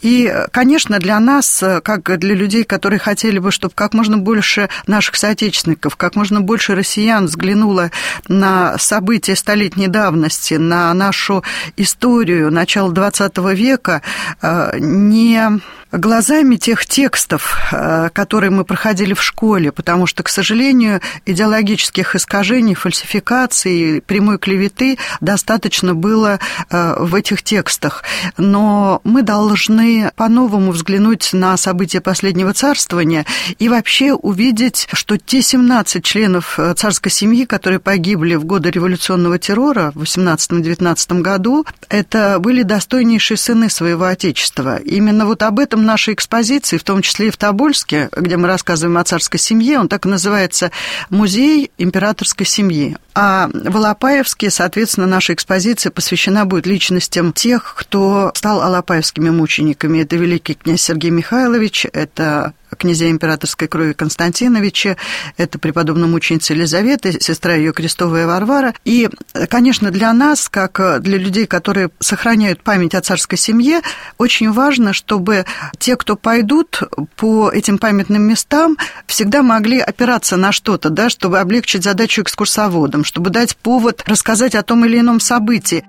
И, 0.00 0.32
конечно, 0.52 0.98
для 0.98 1.18
нас, 1.20 1.62
как 1.82 2.18
для 2.18 2.34
людей, 2.34 2.64
которые 2.64 2.98
хотели 2.98 3.38
бы, 3.38 3.50
чтобы 3.50 3.74
как 3.74 3.94
можно 3.94 4.18
больше 4.18 4.68
наших 4.86 5.16
соотечественников, 5.16 5.96
как 5.96 6.14
можно 6.16 6.40
больше 6.40 6.74
россиян 6.74 7.26
взглянуло 7.26 7.90
на 8.28 8.78
события 8.78 9.36
столетней 9.36 9.88
давности, 9.88 10.54
на 10.54 10.92
нашу 10.94 11.42
историю 11.76 12.50
начала 12.52 12.92
XX 12.92 13.54
века, 13.54 14.02
э, 14.42 14.78
не 14.78 15.60
глазами 15.92 16.56
тех 16.56 16.84
текстов, 16.86 17.56
э, 17.72 18.10
которые 18.12 18.50
мы 18.50 18.64
проходили 18.64 19.14
в 19.14 19.22
школе, 19.22 19.72
потому 19.72 20.06
что, 20.06 20.22
к 20.22 20.28
сожалению, 20.28 21.00
идеологических 21.24 22.14
искажений, 22.14 22.74
фальсификаций, 22.74 24.02
прямой 24.06 24.38
клеветы 24.38 24.98
достаточно 25.20 25.94
было 25.94 26.40
э, 26.70 26.96
в 26.98 27.14
этих 27.14 27.42
текстах. 27.42 28.04
Но 28.36 29.00
мы 29.04 29.22
должны 29.22 30.10
по-новому 30.16 30.72
взглянуть 30.72 31.30
на 31.32 31.56
события 31.56 32.00
последнего 32.00 32.52
царствования 32.52 33.24
и 33.58 33.68
вообще 33.68 34.12
увидеть, 34.12 34.88
что 34.92 35.16
те 35.16 35.40
17 35.40 36.04
членов 36.04 36.58
э, 36.58 36.74
царской 36.74 37.10
семьи, 37.10 37.44
которые 37.44 37.80
погибли 37.80 38.34
в 38.34 38.44
годы 38.44 38.70
революционного 38.70 39.38
террора 39.38 39.92
в 39.94 40.02
18-19 40.02 41.22
году, 41.22 41.66
это 41.88 42.38
были 42.40 42.62
достойнейшие 42.62 43.38
сыны 43.38 43.70
своего 43.70 44.04
отечества. 44.04 44.76
Именно 44.78 45.24
вот 45.24 45.42
об 45.42 45.58
этом 45.58 45.77
нашей 45.86 46.14
экспозиции, 46.14 46.78
в 46.78 46.84
том 46.84 47.02
числе 47.02 47.28
и 47.28 47.30
в 47.30 47.36
Тобольске, 47.36 48.08
где 48.16 48.36
мы 48.36 48.48
рассказываем 48.48 48.98
о 48.98 49.04
царской 49.04 49.40
семье, 49.40 49.78
он 49.78 49.88
так 49.88 50.06
и 50.06 50.08
называется 50.08 50.70
«Музей 51.10 51.70
императорской 51.78 52.46
семьи». 52.46 52.96
А 53.14 53.50
в 53.52 53.76
Алапаевске, 53.76 54.50
соответственно, 54.50 55.06
наша 55.06 55.34
экспозиция 55.34 55.90
посвящена 55.90 56.44
будет 56.44 56.66
личностям 56.66 57.32
тех, 57.32 57.74
кто 57.76 58.30
стал 58.34 58.62
алапаевскими 58.62 59.30
мучениками. 59.30 60.02
Это 60.02 60.16
великий 60.16 60.54
князь 60.54 60.82
Сергей 60.82 61.10
Михайлович, 61.10 61.86
это 61.92 62.52
князя 62.76 63.10
императорской 63.10 63.68
крови 63.68 63.92
Константиновича, 63.92 64.96
это 65.36 65.58
преподобная 65.58 66.08
мученица 66.08 66.54
Елизавета, 66.54 67.12
сестра 67.20 67.54
ее 67.54 67.72
крестовая 67.72 68.26
Варвара. 68.26 68.74
И, 68.84 69.08
конечно, 69.48 69.90
для 69.90 70.12
нас, 70.12 70.48
как 70.48 71.00
для 71.02 71.18
людей, 71.18 71.46
которые 71.46 71.90
сохраняют 72.00 72.62
память 72.62 72.94
о 72.94 73.00
царской 73.00 73.38
семье, 73.38 73.80
очень 74.18 74.52
важно, 74.52 74.92
чтобы 74.92 75.44
те, 75.78 75.96
кто 75.96 76.16
пойдут 76.16 76.82
по 77.16 77.50
этим 77.50 77.78
памятным 77.78 78.22
местам, 78.22 78.76
всегда 79.06 79.42
могли 79.42 79.78
опираться 79.78 80.36
на 80.36 80.52
что-то, 80.52 80.90
да, 80.90 81.08
чтобы 81.08 81.38
облегчить 81.38 81.84
задачу 81.84 82.22
экскурсоводам, 82.22 83.04
чтобы 83.04 83.30
дать 83.30 83.56
повод 83.56 84.02
рассказать 84.06 84.54
о 84.54 84.62
том 84.62 84.84
или 84.84 85.00
ином 85.00 85.20
событии. 85.20 85.84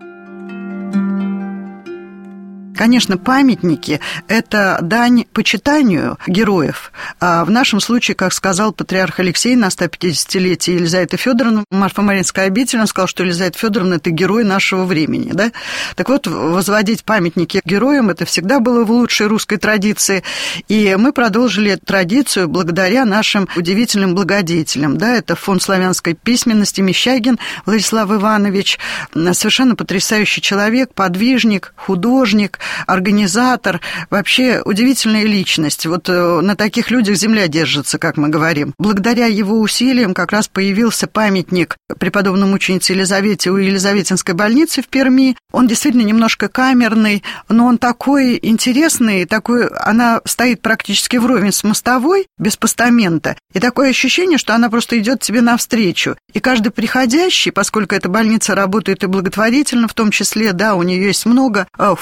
Конечно, 2.80 3.18
памятники– 3.18 4.00
это 4.30 4.80
дань 4.82 5.26
почитанию 5.34 6.18
героев. 6.28 6.94
А 7.20 7.44
в 7.44 7.52
нашем 7.52 7.82
случае, 7.82 8.16
как 8.16 8.32
сказал 8.32 8.72
патриарх 8.72 9.20
Алексей 9.20 9.58
на 9.58 9.66
150-летие 9.66 10.76
Елизаветы 10.76 11.18
Федоровны, 11.18 11.66
Марфа-Маринская 11.72 12.46
обитель, 12.46 12.80
он 12.80 12.88
сказал, 12.88 13.08
что 13.08 13.24
Елизавета 13.24 13.60
Федоровна– 13.60 13.94
это 13.96 14.12
герой 14.12 14.46
нашего 14.46 14.86
времени. 14.86 15.32
Да? 15.34 15.52
Так 15.98 16.08
вот, 16.08 16.26
возводить 16.28 17.04
памятники 17.04 17.60
героям– 17.66 18.10
это 18.12 18.24
всегда 18.24 18.62
было 18.62 18.86
в 18.86 18.92
лучшей 18.92 19.28
русской 19.28 19.58
традиции. 19.58 20.24
И 20.70 20.96
мы 20.98 21.12
продолжили 21.12 21.76
традицию 21.76 22.48
благодаря 22.48 23.04
нашим 23.04 23.50
удивительным 23.58 24.16
благодетелям. 24.16 24.98
Да? 24.98 25.18
Это 25.18 25.36
фонд 25.36 25.62
славянской 25.62 26.14
письменности 26.14 26.80
Мещагин 26.80 27.40
Владислав 27.66 28.10
Иванович, 28.10 28.80
совершенно 29.14 29.76
потрясающий 29.76 30.40
человек, 30.42 30.94
подвижник, 30.94 31.74
художник– 31.76 32.58
организатор, 32.88 33.82
вообще 34.10 34.62
удивительная 34.64 35.24
личность. 35.24 35.86
Вот 35.86 36.10
э, 36.10 36.42
на 36.42 36.56
таких 36.56 36.92
людях 36.92 37.16
земля 37.16 37.48
держится, 37.48 37.98
как 37.98 38.18
мы 38.18 38.30
говорим. 38.30 38.74
Благодаря 38.78 39.26
его 39.28 39.60
усилиям 39.60 40.14
как 40.14 40.32
раз 40.32 40.48
появился 40.48 41.08
памятник 41.08 41.78
преподобному 42.00 42.54
ученице 42.54 42.94
Елизавете 42.94 43.52
у 43.52 43.58
Елизаветинской 43.58 44.34
больницы 44.34 44.82
в 44.82 44.88
Перми. 44.88 45.36
Он 45.52 45.68
действительно 45.68 46.04
немножко 46.04 46.48
камерный, 46.48 47.24
но 47.48 47.66
он 47.66 47.78
такой 47.78 48.40
интересный, 48.42 49.26
такой, 49.26 49.68
она 49.68 50.22
стоит 50.26 50.62
практически 50.62 51.18
вровень 51.18 51.52
с 51.52 51.64
мостовой, 51.64 52.28
без 52.38 52.58
постамента. 52.58 53.36
И 53.54 53.60
такое 53.60 53.90
ощущение, 53.90 54.38
что 54.38 54.56
она 54.56 54.70
просто 54.70 55.00
идет 55.00 55.22
тебе 55.22 55.42
навстречу. 55.42 56.16
И 56.34 56.40
каждый 56.40 56.72
приходящий, 56.72 57.52
поскольку 57.52 57.96
эта 57.96 58.10
больница 58.10 58.56
работает 58.56 59.04
и 59.04 59.08
благотворительно, 59.08 59.88
в 59.88 59.94
том 59.94 60.12
числе, 60.12 60.54
да, 60.54 60.76
у 60.76 60.84
нее 60.84 61.06
есть 61.06 61.26
много 61.26 61.68
э, 61.78 61.96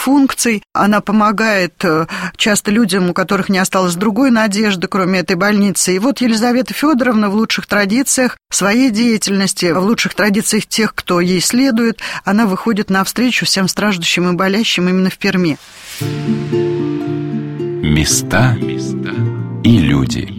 функций, 0.57 0.63
она 0.73 1.01
помогает 1.01 1.73
э, 1.83 2.07
часто 2.35 2.71
людям, 2.71 3.09
у 3.09 3.13
которых 3.13 3.49
не 3.49 3.57
осталось 3.57 3.95
другой 3.95 4.31
надежды, 4.31 4.87
кроме 4.87 5.19
этой 5.19 5.35
больницы. 5.35 5.95
И 5.95 5.99
вот 5.99 6.21
Елизавета 6.21 6.73
Федоровна 6.73 7.29
в 7.29 7.35
лучших 7.35 7.67
традициях 7.67 8.37
своей 8.51 8.91
деятельности, 8.91 9.71
в 9.71 9.79
лучших 9.79 10.13
традициях 10.13 10.65
тех, 10.65 10.93
кто 10.93 11.19
ей 11.19 11.41
следует, 11.41 11.99
она 12.25 12.45
выходит 12.45 12.89
навстречу 12.89 13.45
всем 13.45 13.67
страждущим 13.67 14.29
и 14.29 14.33
болящим 14.33 14.89
именно 14.89 15.09
в 15.09 15.17
Перми. 15.17 15.57
Места 17.83 18.55
и 19.63 19.77
люди. 19.79 20.36